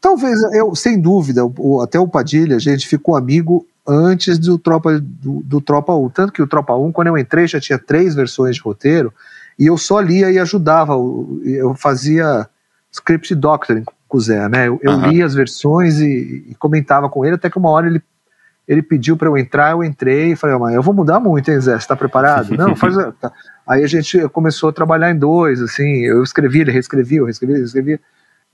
[0.00, 5.00] Talvez, eu, sem dúvida, o, até o Padilha, a gente ficou amigo antes do Tropa,
[5.00, 6.08] do, do, Tropa 1.
[6.10, 9.12] Tanto que o Tropa 1, quando eu entrei, já tinha três versões de roteiro,
[9.58, 10.92] e eu só lia e ajudava.
[11.44, 12.48] Eu fazia
[12.92, 14.68] script doctoring com o Zé, né?
[14.68, 15.10] Eu, eu uhum.
[15.10, 18.02] lia as versões e, e, comentava com ele, até que uma hora ele,
[18.66, 21.60] ele pediu para eu entrar, eu entrei e falei, mas eu vou mudar muito, hein,
[21.60, 21.78] Zé?
[21.78, 22.54] Você tá preparado?
[22.56, 22.94] Não, faz.
[23.20, 23.32] Tá.
[23.66, 27.56] Aí a gente começou a trabalhar em dois, assim, eu escrevi, ele reescrevia, eu reescrevia,
[27.56, 28.00] ele reescrevia.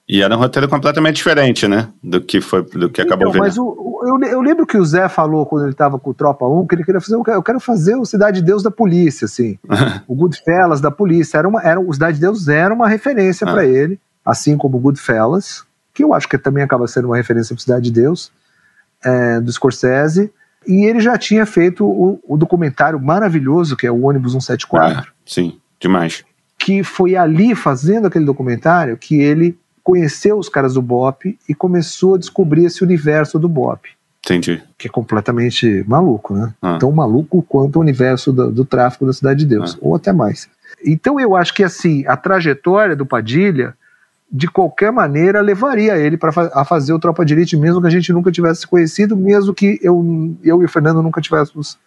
[0.09, 1.89] E era um roteiro completamente diferente, né?
[2.03, 4.85] Do que foi, do que acabou então, Mas o, o, eu, eu, lembro que o
[4.85, 7.17] Zé falou quando ele estava com o Tropa 1 que ele queria fazer.
[7.17, 9.59] Eu quero fazer o Cidade de Deus da polícia, assim.
[10.07, 11.39] o Goodfellas da polícia.
[11.39, 13.53] Era uma, era, o Cidade de Deus era uma referência ah.
[13.53, 17.55] para ele, assim como o Goodfellas, que eu acho que também acaba sendo uma referência
[17.55, 18.31] para Cidade de Deus,
[19.03, 20.31] é, do Scorsese.
[20.67, 24.99] E ele já tinha feito o, o, documentário maravilhoso que é o Ônibus 174.
[24.99, 26.25] Ah, sim, demais.
[26.59, 32.14] Que foi ali, fazendo aquele documentário, que ele conheceu os caras do Bop e começou
[32.14, 33.87] a descobrir esse universo do Bop.
[34.24, 34.62] Entendi.
[34.78, 36.55] Que é completamente maluco, né?
[36.62, 36.78] Ah.
[36.80, 39.78] Tão maluco quanto o universo do, do tráfico da Cidade de Deus, ah.
[39.82, 40.49] ou até mais.
[40.85, 43.74] Então eu acho que assim, a trajetória do Padilha,
[44.32, 47.91] de qualquer maneira, levaria ele para a fazer o Tropa de Elite, mesmo que a
[47.91, 51.78] gente nunca tivesse conhecido, mesmo que eu, eu e o Fernando nunca tivéssemos,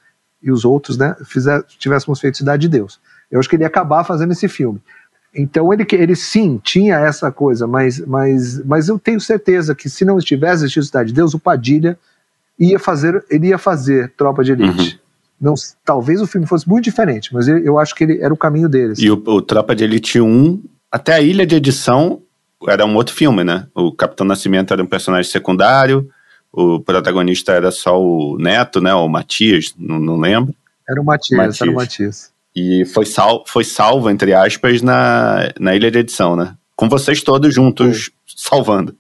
[0.42, 3.00] e os outros, né, fizer, tivéssemos feito Cidade de Deus.
[3.30, 4.80] Eu acho que ele ia acabar fazendo esse filme.
[5.38, 10.04] Então ele, ele sim tinha essa coisa, mas, mas, mas eu tenho certeza que se
[10.04, 11.98] não estivesse assistindo Cidade de Deus, o Padilha
[12.60, 14.94] ia fazer, ele ia fazer Tropa de Elite.
[14.94, 15.00] Uhum.
[15.40, 15.54] Não,
[15.86, 18.68] talvez o filme fosse muito diferente, mas eu, eu acho que ele era o caminho
[18.68, 18.98] deles.
[18.98, 22.24] E o, o, Tropa de Elite 1, até a Ilha de Edição,
[22.68, 23.68] era um outro filme, né?
[23.76, 26.10] O Capitão Nascimento era um personagem secundário,
[26.52, 28.92] o protagonista era só o Neto, né?
[28.96, 30.56] O Matias, não, não lembro.
[30.90, 31.62] Era o Matias, Matias.
[31.62, 32.37] era o Matias.
[32.60, 36.56] E foi, sal, foi salvo, entre aspas, na, na ilha de edição, né?
[36.78, 38.96] com vocês todos juntos salvando.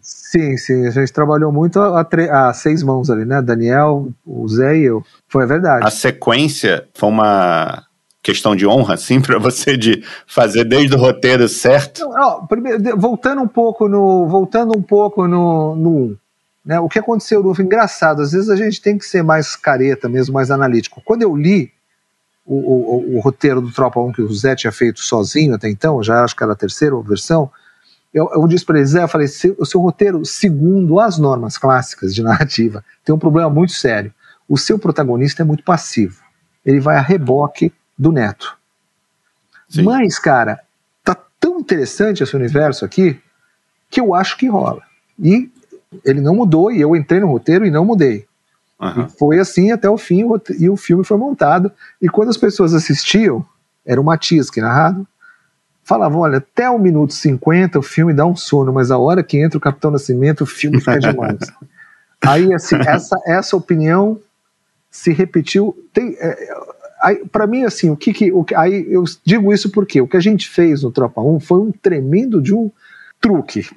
[0.00, 3.42] Sim, sim, a gente trabalhou muito a, a, a, seis mãos ali, né?
[3.42, 5.04] Daniel, o Zé e eu.
[5.28, 5.86] Foi a verdade.
[5.86, 7.84] A sequência foi uma
[8.22, 12.00] questão de honra, assim, para você de fazer desde o roteiro certo?
[12.08, 16.16] Não, ó, primeiro, voltando um pouco no, voltando um pouco no, no
[16.64, 20.08] né, o que aconteceu no engraçado, às vezes a gente tem que ser mais careta
[20.08, 21.02] mesmo, mais analítico.
[21.04, 21.70] Quando eu li
[22.48, 26.02] o, o, o, roteiro do Tropa 1 que o Zé tinha feito sozinho até então,
[26.02, 27.50] já acho que era a terceira versão,
[28.12, 29.28] eu, eu disse para ele, Zé, eu falei,
[29.58, 34.12] o seu roteiro, segundo as normas clássicas de narrativa, tem um problema muito sério.
[34.48, 36.22] O seu protagonista é muito passivo.
[36.64, 38.56] Ele vai a reboque do Neto.
[39.68, 39.82] Sim.
[39.82, 40.60] Mas, cara,
[41.04, 43.20] tá tão interessante esse universo aqui
[43.90, 44.82] que eu acho que rola.
[45.18, 45.50] E
[46.04, 48.26] ele não mudou, e eu entrei no roteiro e não mudei.
[48.80, 49.06] Uhum.
[49.06, 50.24] E foi assim até o fim,
[50.58, 51.70] e o filme foi montado.
[52.00, 53.44] E quando as pessoas assistiam,
[53.84, 55.04] era o Matias que narrava,
[55.82, 59.38] falavam: olha, até o minuto 50 o filme dá um sono, mas a hora que
[59.38, 61.38] entra o Capitão Nascimento, o filme fica demais.
[62.20, 64.20] Aí, assim, essa, essa opinião
[64.90, 65.76] se repetiu.
[65.92, 66.58] Tem, é,
[67.30, 70.20] para mim, assim, o que, que o, aí eu digo isso porque o que a
[70.20, 72.70] gente fez no Tropa 1 foi um tremendo de um
[73.20, 73.70] truque.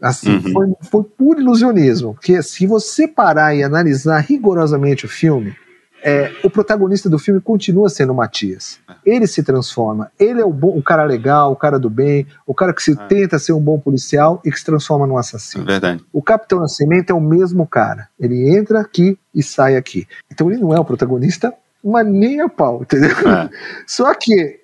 [0.00, 0.52] Assim, uhum.
[0.52, 2.14] foi, foi puro ilusionismo.
[2.14, 5.54] Porque se você parar e analisar rigorosamente o filme,
[6.02, 8.78] é, o protagonista do filme continua sendo o Matias.
[9.04, 10.10] Ele se transforma.
[10.18, 12.92] Ele é o, bom, o cara legal, o cara do bem, o cara que se
[12.92, 12.96] é.
[13.06, 15.64] tenta ser um bom policial e que se transforma num assassino.
[15.64, 16.04] É verdade.
[16.12, 18.08] O Capitão Nascimento é o mesmo cara.
[18.18, 20.06] Ele entra aqui e sai aqui.
[20.30, 21.52] Então ele não é o protagonista,
[21.84, 23.10] mas nem a pau, entendeu?
[23.10, 23.50] É.
[23.86, 24.59] Só que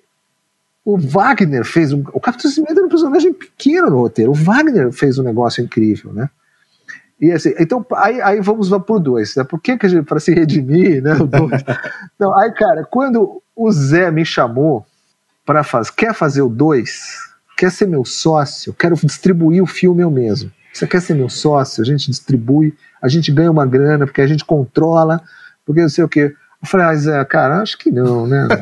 [0.87, 2.01] o Wagner fez um.
[2.13, 4.31] O Capitão Nascimento era um personagem pequeno no roteiro.
[4.31, 6.29] O Wagner fez um negócio incrível, né?
[7.19, 9.43] E assim, então, aí, aí vamos lá pro dois, né?
[9.43, 11.11] Por que, que a gente, para se redimir, né?
[12.17, 14.85] Não, aí, cara, quando o Zé me chamou
[15.45, 17.17] para fazer, quer fazer o dois,
[17.57, 20.49] quer ser meu sócio, quero distribuir o filme eu mesmo.
[20.71, 21.81] Você quer ser meu sócio?
[21.81, 25.21] A gente distribui, a gente ganha uma grana, porque a gente controla,
[25.65, 26.33] porque não sei o quê.
[26.61, 28.47] Eu falei, ah, Zé, cara, acho que não, né?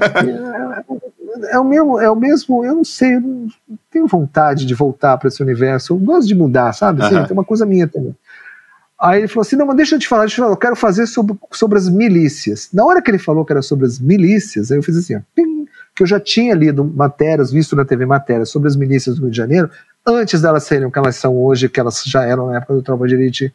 [1.50, 3.48] é o mesmo, é o mesmo, eu não sei, eu não
[3.92, 7.04] tenho vontade de voltar para esse universo, eu gosto de mudar, sabe?
[7.04, 7.26] Assim, uhum.
[7.26, 8.16] Tem uma coisa minha também.
[9.00, 10.76] Aí ele falou assim: não, mas deixa eu te falar, deixa eu, falar, eu quero
[10.76, 12.70] fazer sobre, sobre as milícias.
[12.74, 15.20] Na hora que ele falou que era sobre as milícias, aí eu fiz assim: ó,
[15.36, 19.24] ping, que eu já tinha lido matérias, visto na TV matérias sobre as milícias do
[19.24, 19.70] Rio de Janeiro,
[20.06, 22.82] antes delas serem o que elas são hoje, que elas já eram na época do
[22.82, 23.54] Tropa de Elite.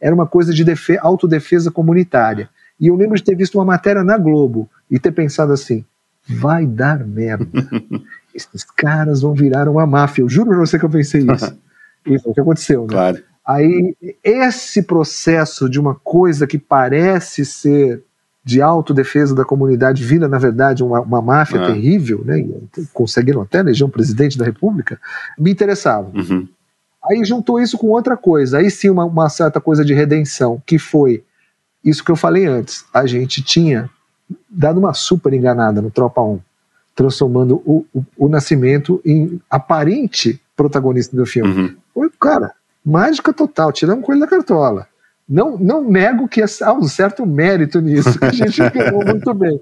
[0.00, 0.64] Era uma coisa de
[1.00, 2.48] autodefesa comunitária.
[2.80, 5.84] E eu lembro de ter visto uma matéria na Globo e ter pensado assim:
[6.28, 7.46] vai dar merda.
[8.34, 10.22] Esses caras vão virar uma máfia.
[10.22, 11.58] Eu juro pra você que eu pensei isso.
[12.06, 12.88] Isso é o que aconteceu, né?
[12.88, 13.22] Claro.
[13.46, 18.04] Aí, esse processo de uma coisa que parece ser
[18.44, 21.66] de autodefesa da comunidade vira, na verdade, uma, uma máfia ah.
[21.66, 22.46] terrível, né?
[22.92, 25.00] conseguiram até eleger um presidente da República,
[25.38, 26.10] me interessava.
[26.14, 26.48] Uhum.
[27.04, 30.78] Aí juntou isso com outra coisa, aí sim uma, uma certa coisa de redenção, que
[30.78, 31.24] foi
[31.84, 32.84] isso que eu falei antes.
[32.92, 33.88] A gente tinha
[34.48, 36.40] dado uma super enganada no Tropa 1,
[36.94, 41.52] transformando o, o, o Nascimento em aparente protagonista do filme.
[41.52, 41.76] Uhum.
[41.94, 42.52] Foi, cara,
[42.84, 44.86] mágica total, tiramos coelho da cartola.
[45.28, 49.60] Não, não nego que há um certo mérito nisso, a gente ganhou muito bem.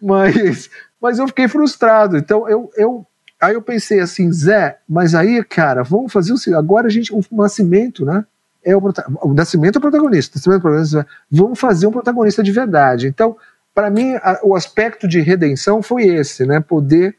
[0.00, 0.70] Mas,
[1.02, 2.16] mas eu fiquei frustrado.
[2.16, 3.04] Então eu, eu,
[3.40, 7.12] aí eu pensei assim, Zé, mas aí, cara, vamos fazer o seguinte, agora a gente,
[7.12, 8.24] o Nascimento, né?
[8.62, 8.80] É o,
[9.22, 12.52] o Nascimento é o protagonista, o Nascimento é o protagonista, vamos fazer um protagonista de
[12.52, 13.08] verdade.
[13.08, 13.36] Então,
[13.80, 16.60] para mim, a, o aspecto de redenção foi esse, né?
[16.60, 17.16] Poder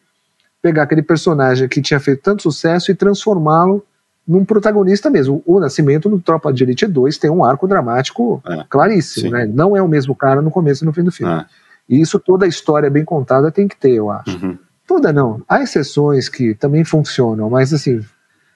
[0.62, 3.84] pegar aquele personagem que tinha feito tanto sucesso e transformá-lo
[4.28, 5.42] num protagonista mesmo.
[5.44, 9.34] O Nascimento no Tropa de Elite 2 tem um arco dramático é, claríssimo, sim.
[9.34, 9.48] né?
[9.52, 11.34] Não é o mesmo cara no começo e no fim do filme.
[11.34, 11.46] É.
[11.90, 14.38] E isso toda a história bem contada tem que ter, eu acho.
[14.38, 14.56] Uhum.
[14.86, 15.42] Toda não.
[15.50, 18.06] Há exceções que também funcionam, mas assim,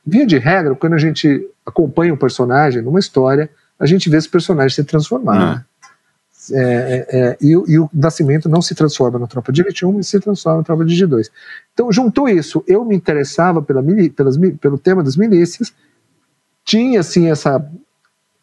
[0.06, 3.49] via de regra, quando a gente acompanha um personagem numa história,
[3.80, 5.56] a gente vê esse personagem se transformar.
[5.56, 5.62] Uhum.
[6.52, 9.91] É, é, é, e, e, o Nascimento não se transforma na Tropa de Elite 1,
[9.91, 11.32] mas se transforma na Tropa de Elite 2.
[11.74, 13.84] Então, juntou isso, eu me interessava pela,
[14.16, 15.74] pelas, pelo tema das milícias,
[16.64, 17.64] tinha, assim, essa,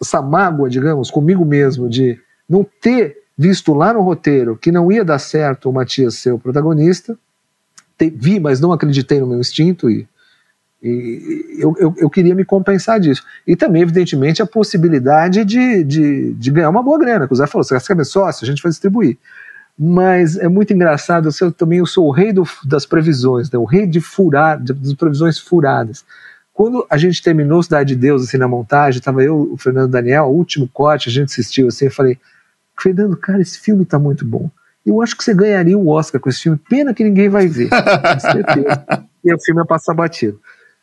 [0.00, 5.04] essa mágoa, digamos, comigo mesmo, de não ter visto lá no roteiro que não ia
[5.04, 7.18] dar certo o Matias ser o protagonista,
[7.98, 10.06] te, vi, mas não acreditei no meu instinto e
[10.82, 13.22] e eu, eu, eu, queria me compensar disso.
[13.46, 17.26] E também, evidentemente, a possibilidade de, de, de ganhar uma boa grana.
[17.28, 18.44] Que o Zé falou: você quer ser sócio?
[18.44, 19.16] A gente vai distribuir.
[19.78, 23.58] Mas é muito engraçado, eu também eu sou o rei do, das previsões, né?
[23.58, 26.04] o rei de furar, das previsões furadas.
[26.52, 30.24] Quando a gente terminou Cidade de Deus assim na montagem, estava eu, o Fernando Daniel,
[30.24, 32.18] o último corte, a gente assistiu assim, eu falei,
[32.78, 34.50] Fernando, cara, esse filme está muito bom.
[34.84, 36.58] Eu acho que você ganharia o Oscar com esse filme.
[36.68, 37.70] Pena que ninguém vai ver.
[37.70, 38.84] Com certeza.
[39.24, 40.38] e o filme ia passar batido.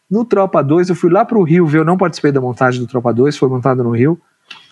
[0.10, 2.88] No Tropa 2, eu fui lá pro Rio ver, eu não participei da montagem do
[2.88, 4.20] Tropa 2, foi montado no Rio.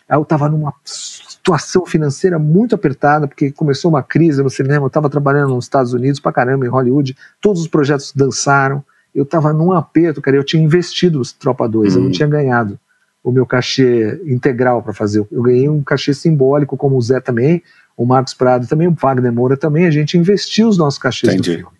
[0.09, 4.89] Aí eu tava numa situação financeira muito apertada, porque começou uma crise no cinema, eu
[4.89, 8.83] tava trabalhando nos Estados Unidos pra caramba, em Hollywood, todos os projetos dançaram.
[9.13, 12.79] Eu tava num aperto, cara, eu tinha investido no Tropa 2, eu não tinha ganhado
[13.23, 15.25] o meu cachê integral para fazer.
[15.31, 17.61] Eu ganhei um cachê simbólico, como o Zé também,
[17.95, 21.51] o Marcos Prado também, o Wagner Moura também, a gente investiu os nossos cachês Entendi.
[21.51, 21.76] no filme.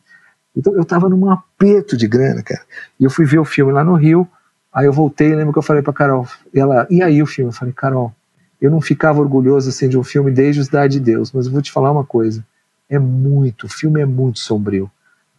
[0.58, 2.62] Então eu tava num aperto de grana, cara.
[3.00, 4.28] E eu fui ver o filme lá no Rio,
[4.74, 7.52] aí eu voltei, lembro que eu falei pra Carol, e ela, e aí o filme?
[7.52, 8.12] Eu falei, Carol,
[8.60, 11.52] eu não ficava orgulhoso assim de um filme desde o Cidade de Deus, mas eu
[11.52, 12.44] vou te falar uma coisa,
[12.90, 14.90] é muito, o filme é muito sombrio.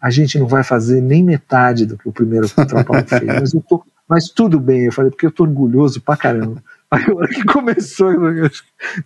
[0.00, 3.60] A gente não vai fazer nem metade do que o primeiro Tropa fez, mas eu
[3.60, 6.62] tô, mas tudo bem, eu falei, porque eu tô orgulhoso pra caramba.
[6.90, 8.50] Aí a hora que começou, eu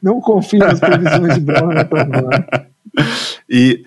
[0.02, 1.70] não confio nas previsões de Brown
[3.48, 3.84] E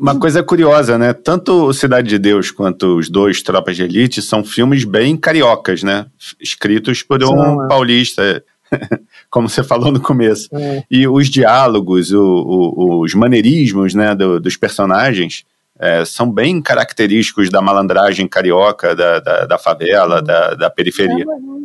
[0.00, 1.12] uma coisa curiosa, né?
[1.12, 6.06] Tanto Cidade de Deus quanto os dois Tropas de Elite são filmes bem cariocas, né?
[6.40, 7.68] Escritos por um é.
[7.68, 8.42] paulista,
[9.30, 10.48] como você falou no começo.
[10.52, 10.82] É.
[10.90, 15.44] E os diálogos, o, o, os maneirismos né, do, dos personagens
[15.78, 21.24] é, são bem característicos da malandragem carioca, da, da, da favela, da, da periferia.
[21.24, 21.56] É,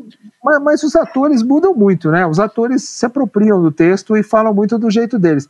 [0.43, 2.25] mas, mas, os atores mudam muito, né?
[2.25, 5.47] Os atores se apropriam do texto e falam muito do jeito deles.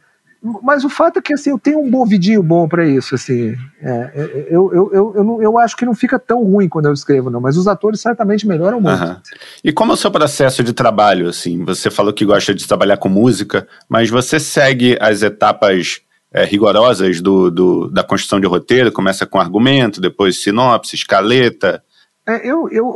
[0.63, 3.13] Mas o fato é que assim, eu tenho um bom vidinho bom para isso.
[3.13, 6.87] Assim, é, é, eu, eu, eu, eu, eu, acho que não fica tão ruim quando
[6.87, 9.03] eu escrevo, não, mas os atores certamente melhoram muito.
[9.03, 9.15] Uhum.
[9.63, 11.29] E como é o seu processo de trabalho?
[11.29, 16.01] Assim, você falou que gosta de trabalhar com música, mas você segue as etapas
[16.33, 21.83] é, rigorosas do, do, da construção de roteiro, começa com argumento, depois sinopse, escaleta.
[22.27, 22.95] É, eu, eu,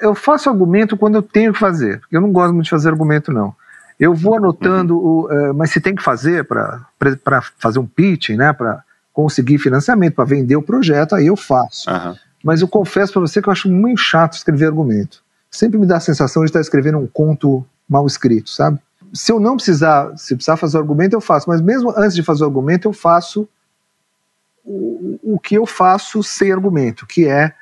[0.00, 2.88] eu faço argumento quando eu tenho que fazer, porque eu não gosto muito de fazer
[2.88, 3.54] argumento, não.
[3.98, 5.04] Eu vou anotando, uhum.
[5.04, 8.82] o, uh, mas se tem que fazer para fazer um pitch, né, para
[9.12, 11.90] conseguir financiamento, para vender o projeto, aí eu faço.
[11.90, 12.14] Uhum.
[12.44, 15.22] Mas eu confesso para você que eu acho muito chato escrever argumento.
[15.50, 18.78] Sempre me dá a sensação de estar escrevendo um conto mal escrito, sabe?
[19.12, 21.48] se eu não precisar, se precisar fazer argumento, eu faço.
[21.48, 23.48] Mas mesmo antes de fazer o argumento, eu faço
[24.64, 27.54] o, o que eu faço sem argumento, que é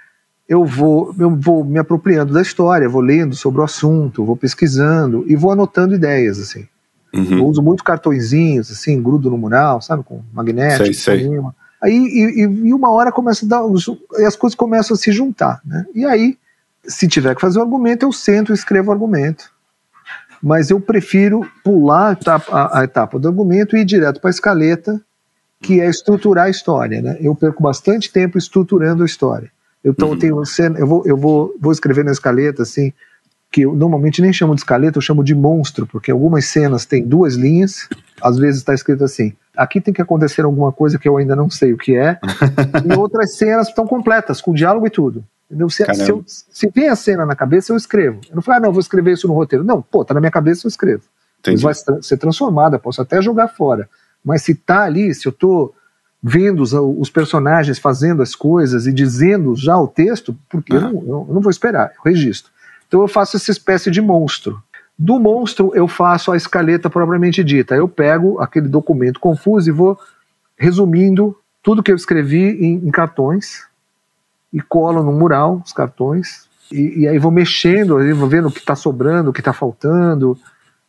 [0.49, 5.24] eu vou, eu vou me apropriando da história, vou lendo sobre o assunto, vou pesquisando
[5.26, 6.66] e vou anotando ideias, assim.
[7.12, 7.38] Uhum.
[7.38, 10.84] Eu uso muito cartõezinhos, assim, grudo no mural, sabe, com magnético.
[10.84, 11.40] Sei, sei.
[11.82, 13.62] Aí, e, e, uma hora começa a dar,
[14.26, 15.86] as coisas começam a se juntar, né?
[15.95, 16.36] E aí,
[16.86, 19.55] se tiver que fazer o argumento, eu sento e escrevo o argumento
[20.45, 24.30] mas eu prefiro pular a etapa, a etapa do argumento e ir direto para a
[24.30, 25.01] escaleta,
[25.59, 27.01] que é estruturar a história.
[27.01, 27.16] Né?
[27.18, 29.51] Eu perco bastante tempo estruturando a história.
[29.85, 30.14] Então uhum.
[30.14, 32.93] eu tenho cena, eu vou, eu vou, vou escrever na escaleta assim,
[33.53, 37.07] que eu normalmente nem chamo de escaleta, eu chamo de monstro, porque algumas cenas têm
[37.07, 37.89] duas linhas,
[38.20, 41.51] às vezes está escrito assim: aqui tem que acontecer alguma coisa que eu ainda não
[41.51, 42.18] sei o que é,
[42.85, 45.24] e outras cenas estão completas, com diálogo e tudo.
[45.49, 45.68] Entendeu?
[45.68, 48.20] Se, se, eu, se vem a cena na cabeça, eu escrevo.
[48.28, 49.62] Eu não falo, ah, não, vou escrever isso no roteiro.
[49.62, 51.03] Não, pô, tá na minha cabeça, eu escrevo.
[51.47, 53.89] Mas vai ser transformada, posso até jogar fora.
[54.24, 55.72] Mas se tá ali, se eu tô
[56.26, 60.76] vendo os, os personagens fazendo as coisas e dizendo já o texto, porque ah.
[60.76, 62.50] eu, não, eu não vou esperar, eu registro.
[62.88, 64.58] Então eu faço essa espécie de monstro.
[64.98, 67.74] Do monstro eu faço a escaleta propriamente dita.
[67.74, 69.98] Eu pego aquele documento confuso e vou
[70.56, 73.66] resumindo tudo que eu escrevi em, em cartões,
[74.50, 76.48] e colo no mural os cartões.
[76.72, 79.52] E, e aí vou mexendo, aí vou vendo o que está sobrando, o que está
[79.52, 80.38] faltando.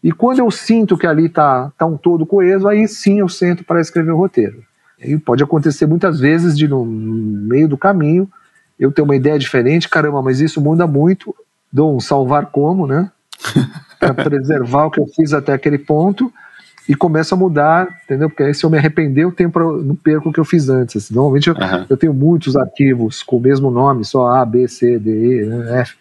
[0.01, 3.65] E quando eu sinto que ali está tá um todo coeso, aí sim eu sento
[3.65, 4.63] para escrever o roteiro.
[4.99, 8.29] E pode acontecer muitas vezes de no meio do caminho
[8.79, 11.33] eu ter uma ideia diferente, caramba, mas isso muda muito,
[11.71, 13.09] dou um salvar como, né?
[13.99, 16.31] para preservar o que eu fiz até aquele ponto
[16.87, 18.29] e começo a mudar, entendeu?
[18.29, 20.69] Porque aí se eu me arrepender, eu tenho pra, não perco o que eu fiz
[20.69, 21.05] antes.
[21.05, 21.15] Assim.
[21.15, 21.85] Normalmente eu, uhum.
[21.89, 25.81] eu, tenho muitos arquivos com o mesmo nome, só A, B, C, D, E, né,
[25.81, 25.95] F.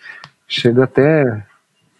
[0.46, 1.42] Chega até,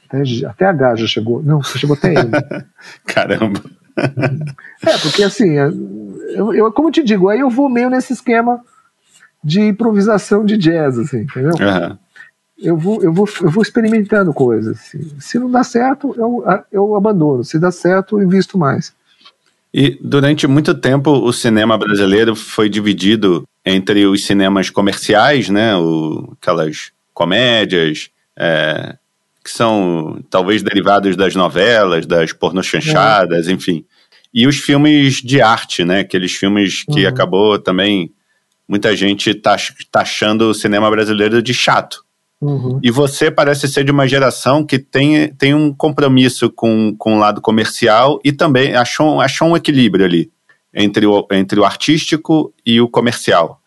[0.09, 1.43] até, até H já chegou.
[1.43, 2.31] Não, chegou até M.
[3.07, 3.61] Caramba.
[3.97, 5.55] É, porque assim,
[6.35, 8.61] eu, eu, como eu te digo, aí eu vou meio nesse esquema
[9.43, 11.53] de improvisação de jazz, assim, entendeu?
[11.53, 11.99] Uhum
[12.59, 14.93] eu vou, eu vou, eu vou experimentando coisas.
[15.19, 17.45] Se não dá certo, eu, eu abandono.
[17.45, 18.93] Se dá certo, eu invisto mais.
[19.73, 26.33] E durante muito tempo o cinema brasileiro foi dividido entre os cinemas comerciais, né, o,
[26.41, 28.97] aquelas comédias é,
[29.45, 33.53] que são talvez derivados das novelas, das pornochanchadas, é.
[33.53, 33.85] enfim,
[34.33, 37.09] e os filmes de arte, né, aqueles filmes que uhum.
[37.09, 38.11] acabou também
[38.67, 39.39] muita gente
[39.93, 42.03] taxando o cinema brasileiro de chato.
[42.41, 42.81] Uhum.
[42.83, 47.19] E você parece ser de uma geração que tem, tem um compromisso com, com o
[47.19, 50.31] lado comercial e também achou, achou um equilíbrio ali
[50.73, 53.61] entre o, entre o artístico e o comercial.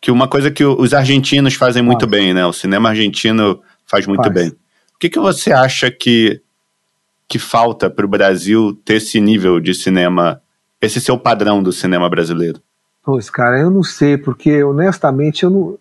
[0.00, 2.08] que uma coisa que os argentinos fazem muito ah.
[2.08, 2.46] bem, né?
[2.46, 4.34] O cinema argentino faz muito faz.
[4.34, 4.52] bem.
[5.04, 6.40] O que, que você acha que,
[7.28, 10.40] que falta para o Brasil ter esse nível de cinema,
[10.80, 12.58] esse seu padrão do cinema brasileiro?
[13.04, 15.78] Pois, cara, eu não sei, porque honestamente eu não,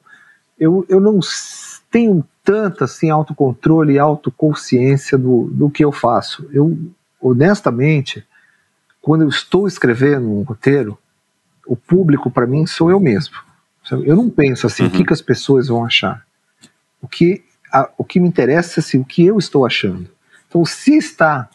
[0.59, 1.21] eu, eu não
[1.89, 6.45] tenho tanto assim autocontrole e autoconsciência do, do que eu faço.
[6.51, 6.77] Eu,
[7.21, 8.27] honestamente,
[9.01, 10.97] quando eu estou escrevendo um roteiro,
[11.65, 13.37] o público para mim sou eu mesmo.
[13.89, 14.89] Eu não penso assim, uhum.
[14.89, 15.05] o que, uhum.
[15.05, 16.25] que as pessoas vão achar.
[17.01, 17.41] O que,
[17.73, 20.07] a, o que me interessa é assim, o que eu estou achando.
[20.47, 21.49] Então, se está,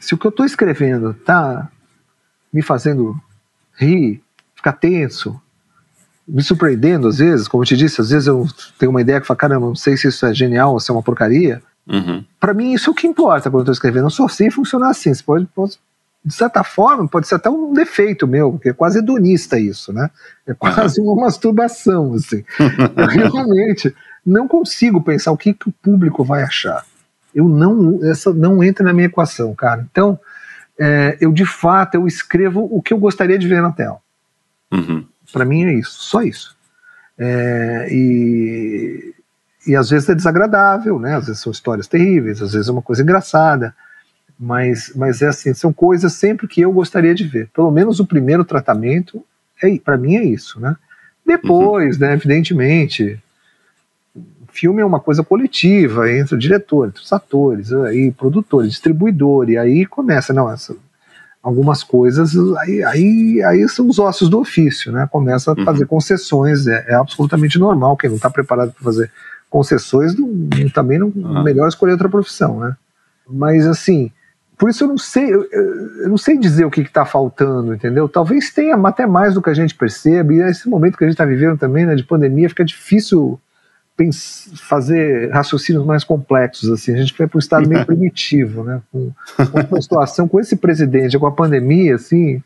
[0.00, 1.70] se o que eu estou escrevendo está
[2.52, 3.16] me fazendo
[3.74, 4.20] rir,
[4.56, 5.40] ficar tenso,
[6.26, 8.46] me surpreendendo às vezes, como eu te disse, às vezes eu
[8.76, 10.94] tenho uma ideia que fala, caramba, não sei se isso é genial ou se é
[10.94, 11.62] uma porcaria.
[11.86, 12.24] Uhum.
[12.40, 14.06] Para mim, isso é o que importa quando eu estou escrevendo.
[14.06, 15.14] Eu só sei funcionar assim.
[15.14, 15.78] Você pode, pode
[16.24, 20.10] de certa forma, pode ser até um defeito meu, porque é quase hedonista isso, né?
[20.46, 22.44] É quase uma masturbação, assim.
[23.18, 23.94] Eu realmente
[24.24, 26.84] não consigo pensar o que, que o público vai achar.
[27.34, 29.86] Eu não, essa não entra na minha equação, cara.
[29.90, 30.18] Então,
[30.78, 33.98] é, eu de fato, eu escrevo o que eu gostaria de ver na tela.
[34.72, 35.04] Uhum.
[35.32, 36.56] Para mim é isso, só isso.
[37.18, 39.14] É, e,
[39.66, 41.16] e às vezes é desagradável, né?
[41.16, 43.74] Às vezes são histórias terríveis, às vezes é uma coisa engraçada.
[44.38, 47.48] Mas, mas é assim, são coisas sempre que eu gostaria de ver.
[47.52, 49.24] Pelo menos o primeiro tratamento,
[49.60, 50.76] é, para mim é isso, né?
[51.26, 52.06] Depois, uhum.
[52.06, 53.20] né, evidentemente,
[54.58, 59.56] filme é uma coisa coletiva entre o diretor, entre os atores, aí produtores, distribuidor, e
[59.56, 60.74] aí começa, não, essa,
[61.42, 65.08] algumas coisas, aí, aí, aí são os ossos do ofício, né?
[65.10, 65.64] Começa a uhum.
[65.64, 69.10] fazer concessões, é, é, absolutamente normal, quem não está preparado para fazer
[69.48, 71.42] concessões não, também não, uhum.
[71.42, 72.76] melhor escolher outra profissão, né?
[73.28, 74.10] Mas assim,
[74.58, 75.44] por isso eu não sei, eu,
[76.02, 78.08] eu não sei dizer o que está faltando, entendeu?
[78.08, 81.14] Talvez tenha até mais do que a gente percebe, e nesse momento que a gente
[81.14, 83.38] está vivendo também, né, de pandemia, fica difícil
[84.56, 89.12] fazer raciocínios mais complexos, assim, a gente vai para um estado meio primitivo, né, com,
[89.68, 92.42] com situação, com esse presidente, com a pandemia, assim,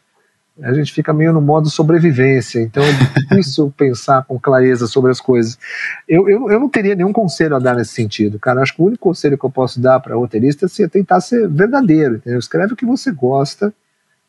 [0.60, 5.20] a gente fica meio no modo sobrevivência, então é difícil pensar com clareza sobre as
[5.20, 5.58] coisas.
[6.06, 8.60] Eu, eu, eu não teria nenhum conselho a dar nesse sentido, cara.
[8.60, 12.16] Acho que o único conselho que eu posso dar para roteirista é tentar ser verdadeiro,
[12.16, 12.38] entendeu?
[12.38, 13.72] Escreve o que você gosta,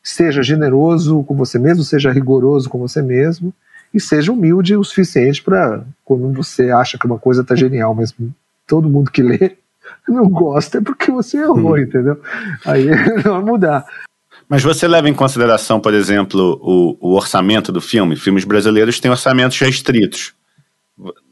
[0.02, 3.52] seja generoso com você mesmo, seja rigoroso com você mesmo,
[3.94, 8.12] e seja humilde o suficiente para quando você acha que uma coisa está genial, mas
[8.66, 9.56] todo mundo que lê
[10.08, 11.78] não gosta é porque você errou, hum.
[11.78, 12.20] entendeu?
[12.66, 13.86] Aí é melhor mudar.
[14.48, 18.16] Mas você leva em consideração, por exemplo, o, o orçamento do filme?
[18.16, 20.34] Filmes brasileiros têm orçamentos restritos.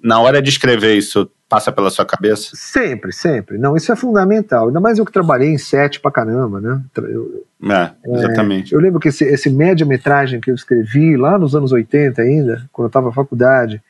[0.03, 2.51] Na hora de escrever isso, passa pela sua cabeça?
[2.55, 3.59] Sempre, sempre.
[3.59, 4.67] Não, isso é fundamental.
[4.67, 6.83] Ainda mais eu que trabalhei em sete pra caramba, né?
[6.97, 8.75] Eu, é, exatamente.
[8.75, 12.69] É, eu lembro que esse, esse média-metragem que eu escrevi lá nos anos 80 ainda,
[12.73, 13.81] quando eu estava na faculdade,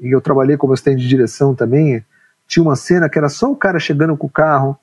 [0.00, 2.04] e eu trabalhei como assistente de direção também,
[2.48, 4.76] tinha uma cena que era só o cara chegando com o carro,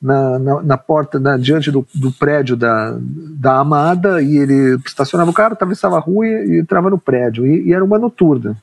[0.00, 5.30] na, na, na porta, na, diante do, do, prédio da, da Amada, e ele estacionava
[5.30, 8.56] o carro, atravessava a rua e, e entrava no prédio, e, e era uma noturna.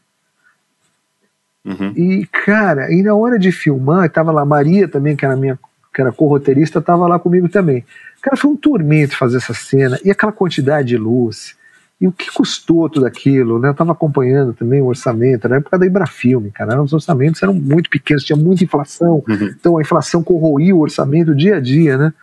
[1.66, 1.94] Uhum.
[1.96, 5.58] E, cara, e na hora de filmar, estava lá a Maria também, que era minha
[5.94, 7.86] que era co-roteirista, estava lá comigo também.
[8.22, 11.56] Cara, foi um tormento fazer essa cena, e aquela quantidade de luz,
[12.02, 13.68] e o que custou tudo aquilo, né?
[13.68, 17.90] Eu estava acompanhando também o orçamento, na época da Ibrafilme, cara, os orçamentos eram muito
[17.90, 19.54] pequenos, tinha muita inflação, uhum.
[19.58, 22.14] então a inflação corroía o orçamento dia a dia, né?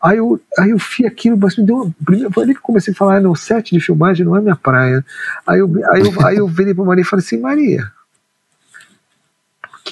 [0.00, 1.92] Aí eu, aí eu vi aquilo, mas me deu.
[2.02, 4.40] Primeiro, foi ali que eu comecei a falar, ah, no set de filmagem não é
[4.40, 5.04] minha praia.
[5.46, 7.84] Aí eu, aí eu, aí eu virei pra Maria e falei assim: Maria,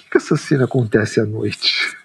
[0.08, 1.96] que, que essa cena acontece à noite?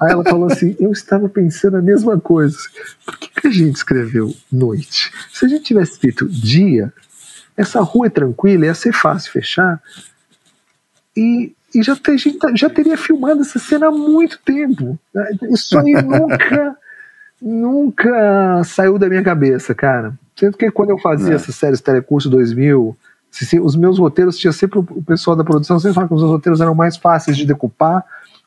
[0.00, 2.56] Aí ela falou assim: Eu estava pensando a mesma coisa.
[3.04, 5.12] Por que, que a gente escreveu noite?
[5.32, 6.92] Se a gente tivesse escrito dia,
[7.56, 9.82] essa rua é tranquila, ia ser fácil fechar.
[11.16, 14.98] E, e já, a gente já teria filmado essa cena há muito tempo.
[15.50, 16.76] Isso aí nunca,
[17.42, 20.14] nunca saiu da minha cabeça, cara.
[20.36, 21.34] Sendo que quando eu fazia é.
[21.34, 22.96] essas séries Telecurso 2000,
[23.62, 26.74] os meus roteiros tinha sempre o pessoal da produção sempre falava que os roteiros eram
[26.74, 28.04] mais fáceis de decupar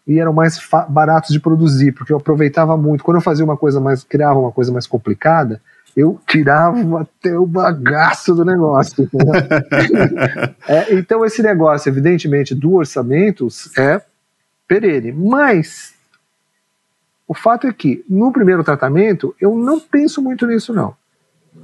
[0.08, 0.60] e eram mais
[0.90, 3.04] baratos de produzir, porque eu aproveitava muito.
[3.04, 5.62] Quando eu fazia uma coisa mais, criava uma coisa mais complicada,
[5.96, 9.10] eu tirava até o bagaço do negócio.
[10.68, 14.02] é, então, esse negócio, evidentemente, do orçamento é
[14.68, 15.12] perene.
[15.12, 15.94] Mas
[17.28, 20.96] o fato é que, no primeiro tratamento, eu não penso muito nisso, não.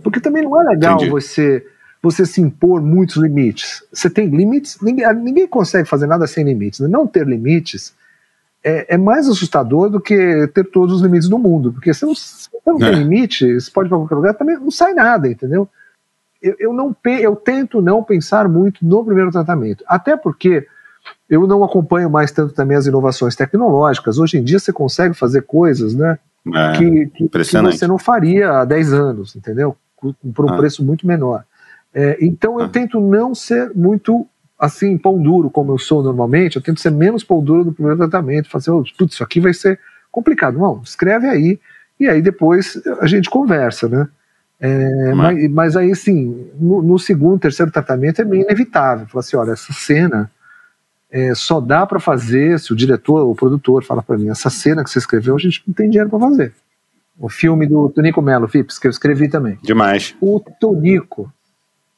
[0.03, 1.65] Porque também não é legal você
[2.11, 3.83] você se impor muitos limites.
[3.91, 6.79] Você tem limites, ninguém, ninguém consegue fazer nada sem limites.
[6.79, 6.87] Né?
[6.87, 7.93] Não ter limites
[8.63, 12.15] é, é, mais assustador do que ter todos os limites do mundo, porque se não,
[12.15, 12.91] se não tem é.
[12.91, 15.69] limite, você pode ir para qualquer lugar, também não sai nada, entendeu?
[16.41, 20.67] eu, eu, não eu tento não pensar muito no primeiro tratamento, até porque
[21.29, 24.17] eu não acompanho mais tanto também as inovações tecnológicas.
[24.17, 26.19] Hoje em dia você consegue fazer coisas, né?
[26.53, 29.75] É, que, que, que, você não faria há 10 anos, entendeu?
[30.33, 30.57] Por um ah.
[30.57, 31.43] preço muito menor.
[31.93, 32.69] É, então eu ah.
[32.69, 34.27] tento não ser muito
[34.59, 37.97] assim, pão duro, como eu sou normalmente, eu tento ser menos pão duro do primeiro
[37.97, 39.79] tratamento, fazer, oh, putz, isso aqui vai ser
[40.11, 40.57] complicado.
[40.57, 41.59] Não, escreve aí,
[41.99, 44.07] e aí depois a gente conversa, né?
[44.59, 49.05] É, mas, mas, aí, sim, no, no, segundo, terceiro tratamento é meio inevitável.
[49.05, 50.31] Fala assim: olha, essa cena
[51.11, 54.49] é, só dá para fazer se o diretor ou o produtor fala para mim: essa
[54.49, 56.53] cena que você escreveu, a gente não tem dinheiro para fazer.
[57.19, 59.59] O filme do Tonico Melo, Fips, que eu escrevi também.
[59.61, 60.15] Demais.
[60.19, 61.31] O Tonico,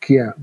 [0.10, 0.34] que é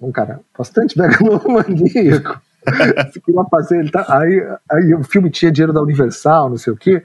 [0.00, 2.40] um cara bastante megalomaníaco,
[3.22, 6.76] queria fazer, ele tá, aí, aí o filme tinha dinheiro da Universal, não sei o
[6.76, 7.02] quê.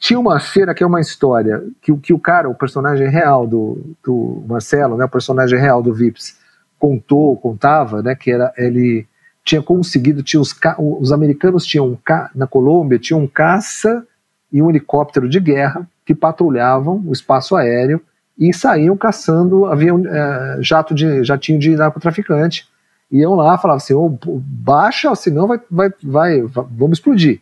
[0.00, 3.94] Tinha uma cena que é uma história que, que o cara, o personagem real do,
[4.02, 6.36] do Marcelo, né, o personagem real do Vips,
[6.76, 9.06] contou, contava, né, que era ele
[9.44, 10.52] tinha conseguido, tinha os,
[11.00, 11.98] os americanos tinham um,
[12.34, 14.04] na Colômbia tinha um caça
[14.52, 18.02] e um helicóptero de guerra que patrulhavam o espaço aéreo
[18.38, 22.68] e saíam caçando avião, é, jato de jatinho de narcotraficante
[23.10, 27.40] iam lá falavam assim oh, baixa senão vai, vai, vai, vai vamos explodir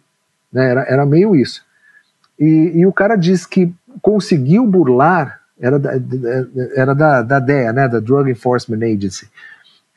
[0.52, 1.64] né, era, era meio isso.
[2.38, 5.92] E, e o cara diz que conseguiu burlar, era da,
[6.74, 9.28] era da, da DEA, né, da Drug Enforcement Agency,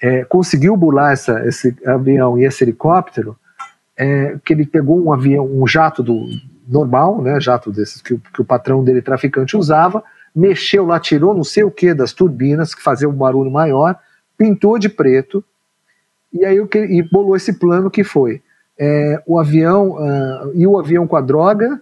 [0.01, 3.37] é, conseguiu burlar essa, esse avião e esse helicóptero,
[3.95, 6.27] é, que ele pegou um avião, um jato do
[6.67, 10.03] normal, né, jato desses que, que o patrão dele, traficante, usava,
[10.35, 13.97] mexeu lá, tirou não sei o que das turbinas, que fazia um barulho maior,
[14.37, 15.43] pintou de preto,
[16.31, 18.41] e aí e bolou esse plano que foi
[18.77, 21.79] é, o avião uh, e o avião com a droga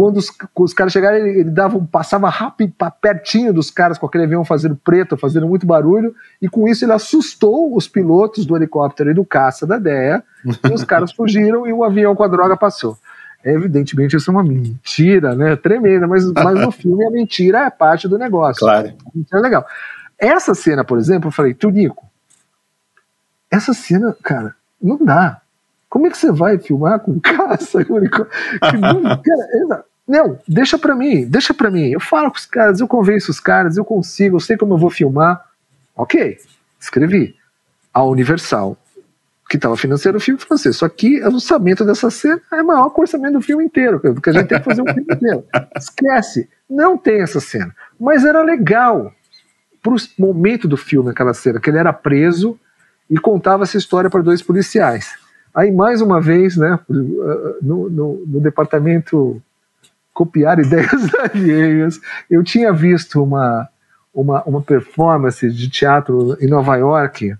[0.00, 2.72] quando os, os caras chegaram, ele, ele dava, passava rápido,
[3.02, 6.92] pertinho dos caras com aquele avião fazendo preto, fazendo muito barulho, e com isso ele
[6.92, 11.72] assustou os pilotos do helicóptero e do caça da DEA, e os caras fugiram e
[11.74, 12.96] o avião com a droga passou.
[13.44, 15.56] Evidentemente isso é uma mentira, né?
[15.56, 18.60] Tremenda, mas, mas no filme a mentira é parte do negócio.
[18.60, 18.92] Claro.
[19.16, 19.66] Então é legal.
[20.18, 22.06] Essa cena, por exemplo, eu falei, Tunico,
[23.50, 25.40] essa cena, cara, não dá.
[25.88, 27.84] Como é que você vai filmar com caça?
[27.88, 31.88] Cara, não, deixa pra mim, deixa pra mim.
[31.88, 34.78] Eu falo com os caras, eu convenço os caras, eu consigo, eu sei como eu
[34.78, 35.44] vou filmar.
[35.96, 36.38] Ok,
[36.78, 37.34] escrevi.
[37.92, 38.76] A Universal,
[39.50, 42.88] que estava financiando o filme, falou assim: Isso aqui, o orçamento dessa cena é maior
[42.90, 45.44] que o orçamento do filme inteiro, porque a gente tem que fazer um filme inteiro.
[45.76, 47.74] Esquece, não tem essa cena.
[47.98, 49.12] Mas era legal
[49.82, 52.56] pro momento do filme, aquela cena, que ele era preso
[53.10, 55.14] e contava essa história para dois policiais.
[55.52, 59.42] Aí, mais uma vez, né, no, no, no departamento
[60.14, 63.68] copiar ideias alheias, eu tinha visto uma,
[64.14, 67.34] uma, uma performance de teatro em Nova York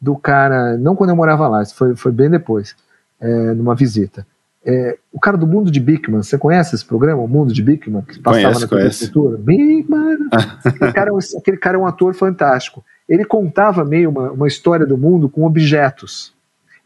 [0.00, 2.74] do cara, não quando eu morava lá, isso foi, foi bem depois,
[3.20, 4.26] é, numa visita.
[4.64, 8.02] É, o cara do Mundo de Bickman, você conhece esse programa, o Mundo de Bickman,
[8.02, 9.38] que passava conhece, na cultura?
[9.38, 10.18] Bickman!
[10.64, 12.84] aquele, cara, é aquele cara é um ator fantástico.
[13.08, 16.34] Ele contava meio uma, uma história do mundo com objetos.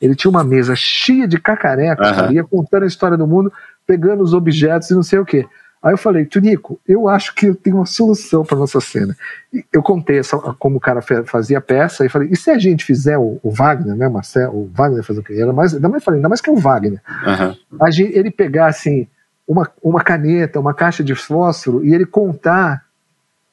[0.01, 2.33] Ele tinha uma mesa cheia de cacareca, uhum.
[2.33, 3.53] ia contando a história do mundo,
[3.87, 5.47] pegando os objetos e não sei o que.
[5.85, 9.15] Aí eu falei, Tunico, eu acho que eu tenho uma solução para nossa cena.
[9.53, 12.59] E eu contei essa, como o cara fazia a peça e falei, e se a
[12.59, 15.35] gente fizer o, o Wagner, né, Marcelo, o Wagner fazer o quê?
[15.35, 17.03] Ainda mais, ainda mais, falei, ainda mais que o Wagner.
[17.27, 17.93] Uhum.
[17.93, 19.07] Gente, ele pegar assim
[19.47, 22.83] uma, uma caneta, uma caixa de fósforo e ele contar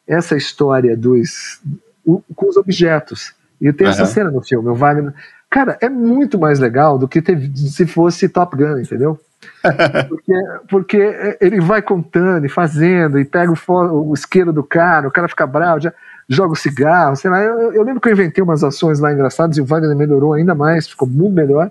[0.08, 1.60] essa história dos
[2.06, 3.34] o, com os objetos.
[3.60, 3.94] E tem uhum.
[3.94, 5.14] essa cena no filme, o Wagner.
[5.50, 9.20] Cara, é muito mais legal do que ter, se fosse Top Gun, entendeu?
[10.10, 10.34] porque,
[10.70, 15.28] porque ele vai contando e fazendo, e pega o, o isqueiro do cara, o cara
[15.28, 15.94] fica bravo, já
[16.28, 17.42] joga o cigarro, sei lá.
[17.42, 20.56] Eu, eu, lembro que eu inventei umas ações lá engraçadas e o Wagner melhorou ainda
[20.56, 21.70] mais, ficou muito melhor.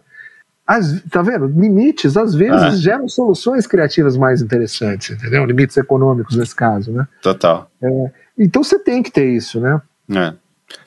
[0.67, 1.47] As, tá vendo?
[1.47, 2.71] Limites, às vezes, ah.
[2.77, 5.45] geram soluções criativas mais interessantes, entendeu?
[5.45, 7.09] Limites econômicos nesse caso, né?
[7.21, 7.69] Total.
[7.83, 9.81] É, então você tem que ter isso, né?
[10.15, 10.35] É.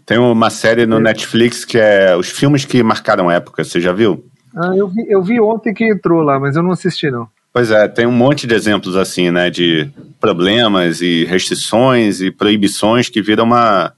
[0.06, 1.02] Tem uma série no é.
[1.02, 4.26] Netflix que é Os Filmes que Marcaram Época, você já viu?
[4.56, 7.28] Ah, eu vi, eu vi ontem que entrou lá, mas eu não assisti, não.
[7.52, 9.90] Pois é, tem um monte de exemplos assim, né, de
[10.20, 13.94] problemas e restrições e proibições que viram uma,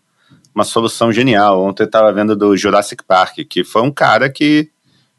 [0.54, 1.64] uma solução genial.
[1.64, 4.70] Ontem eu estava vendo do Jurassic Park, que foi um cara que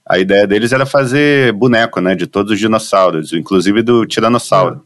[0.07, 4.77] a ideia deles era fazer boneco, né, de todos os dinossauros, inclusive do tiranossauro.
[4.77, 4.79] É.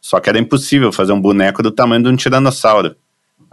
[0.00, 2.96] Só que era impossível fazer um boneco do tamanho de um tiranossauro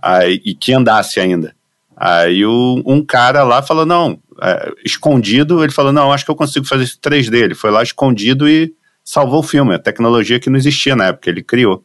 [0.02, 1.54] aí, e que andasse ainda.
[1.96, 6.36] Aí o, um cara lá falou: não, é, escondido, ele falou: não, acho que eu
[6.36, 7.36] consigo fazer isso 3D.
[7.36, 9.76] Ele foi lá escondido e salvou o filme.
[9.76, 11.84] A tecnologia que não existia na época, ele criou.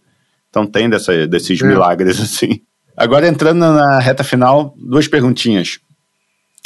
[0.48, 1.66] Então tem dessa, desses é.
[1.66, 2.60] milagres assim.
[2.96, 5.78] Agora entrando na reta final, duas perguntinhas.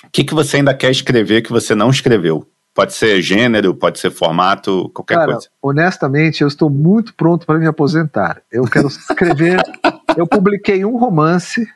[0.05, 2.47] O que, que você ainda quer escrever que você não escreveu?
[2.75, 5.49] Pode ser gênero, pode ser formato, qualquer Cara, coisa.
[5.61, 8.41] honestamente, eu estou muito pronto para me aposentar.
[8.51, 9.61] Eu quero escrever.
[10.17, 11.67] eu publiquei um romance,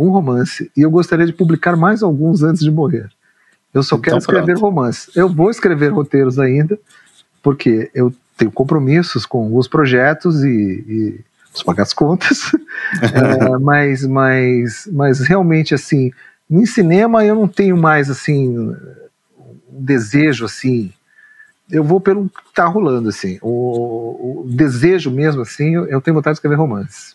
[0.00, 3.08] um romance, e eu gostaria de publicar mais alguns antes de morrer.
[3.72, 4.60] Eu só Então, quero escrever pronto.
[4.60, 5.14] romances.
[5.16, 6.78] Eu vou escrever roteiros ainda,
[7.42, 12.50] porque eu tenho compromissos com alguns projetos e, e preciso pagar as contas.
[13.02, 16.10] É, mas, mas, mas realmente, assim,
[16.50, 18.74] em cinema eu não tenho mais, assim, um
[19.70, 20.92] desejo, assim.
[21.70, 23.38] Eu vou pelo que tá rolando, assim.
[23.42, 27.14] O, o desejo mesmo, assim, eu, eu tenho vontade de escrever romances.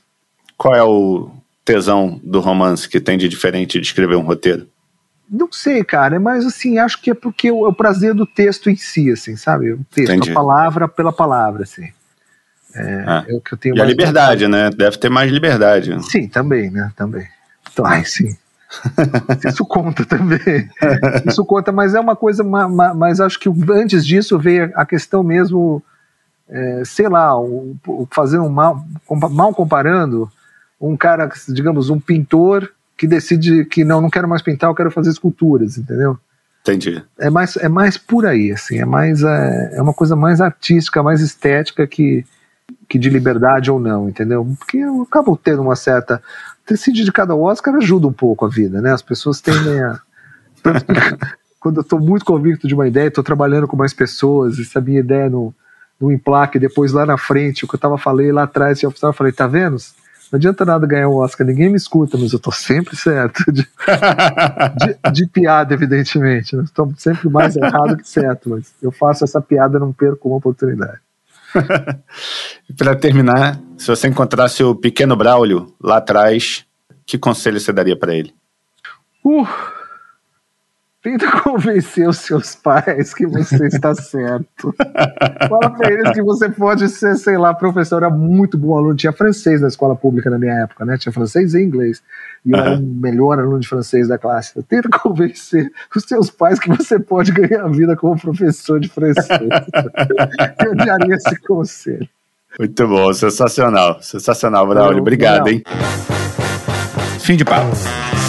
[0.58, 1.30] Qual é o
[1.66, 4.68] tesão do romance que tem de diferente de escrever um roteiro?
[5.30, 8.70] Não sei, cara, mas assim, acho que é porque o, é o prazer do texto
[8.70, 9.74] em si, assim, sabe?
[9.74, 10.30] O texto, Entendi.
[10.30, 11.90] a palavra pela palavra, assim.
[12.76, 13.26] É, Ah.
[13.28, 14.70] é o que eu tenho E a liberdade, né?
[14.70, 15.98] Deve ter mais liberdade.
[16.12, 16.92] Sim, também, né?
[16.96, 17.28] Também.
[17.74, 18.38] Então, ai, sim.
[19.48, 20.70] Isso conta também.
[21.26, 22.44] Isso conta, mas é uma coisa.
[22.44, 25.82] ma- ma- Mas acho que antes disso veio a questão mesmo,
[26.50, 28.84] é, sei lá, o, o fazer um mal,
[29.32, 30.30] mal comparando,
[30.80, 34.92] um cara, digamos, um pintor que decide que não, não quero mais pintar, eu quero
[34.92, 36.18] fazer esculturas, entendeu?
[36.62, 37.04] Entendi.
[37.20, 41.04] É mais, é mais por aí, assim, é mais é, é uma coisa mais artística,
[41.04, 42.26] mais estética que,
[42.90, 44.46] que de liberdade ou não, entendeu?
[44.58, 46.22] Porque eu acabo tendo uma certa.
[46.76, 48.92] Sido de cada Oscar ajuda um pouco a vida, né?
[48.92, 50.00] As pessoas tendem a.
[51.60, 54.78] Quando eu estou muito convicto de uma ideia, estou trabalhando com mais pessoas, e se
[54.78, 55.54] a minha ideia no,
[56.00, 59.32] no emplaque, depois lá na frente, o que eu tava falei lá atrás, eu falei,
[59.32, 59.78] tá vendo?
[60.32, 63.44] Não adianta nada ganhar um Oscar, ninguém me escuta, mas eu tô sempre certo.
[63.52, 66.56] De, de, de piada, evidentemente.
[66.56, 66.64] Né?
[66.64, 70.38] Estou sempre mais errado que certo, mas eu faço essa piada e não perco uma
[70.38, 71.00] oportunidade.
[72.68, 76.66] E para terminar, se você encontrasse o pequeno Braulio lá atrás,
[77.06, 78.34] que conselho você daria para ele?
[79.24, 79.46] Uh,
[81.06, 84.74] tenta convencer os seus pais que você está certo.
[85.48, 88.02] Fala pra eles que você pode ser, sei lá, professor.
[88.02, 88.96] Eu era muito bom aluno.
[88.96, 90.98] Tinha francês na escola pública na minha época, né?
[90.98, 92.02] Tinha francês e inglês.
[92.44, 94.62] E eu era o melhor aluno de francês da classe.
[94.64, 99.30] Tenta convencer os seus pais que você pode ganhar a vida como professor de francês.
[100.66, 102.10] eu daria esse conselho.
[102.58, 104.02] Muito bom, sensacional.
[104.02, 105.02] Sensacional, Braulio.
[105.02, 105.62] Obrigado, hein?
[107.20, 107.76] Fim de papo.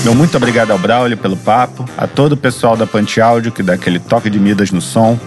[0.04, 3.62] Meu muito obrigado ao Braulio pelo papo, a todo o pessoal da Pante Áudio que
[3.62, 5.18] dá aquele toque de Midas no som,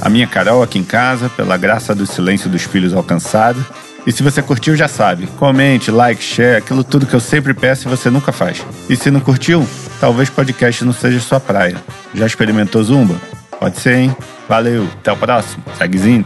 [0.00, 3.64] a minha Carol aqui em casa, pela graça do silêncio dos filhos alcançado.
[4.06, 7.88] E se você curtiu, já sabe, comente, like, share, aquilo tudo que eu sempre peço
[7.88, 8.62] e você nunca faz.
[8.88, 9.66] E se não curtiu,
[9.98, 11.76] talvez podcast não seja sua praia.
[12.14, 13.14] Já experimentou Zumba?
[13.58, 14.16] Pode ser, hein?
[14.46, 15.64] Valeu, até o próximo.
[15.78, 16.24] Segue.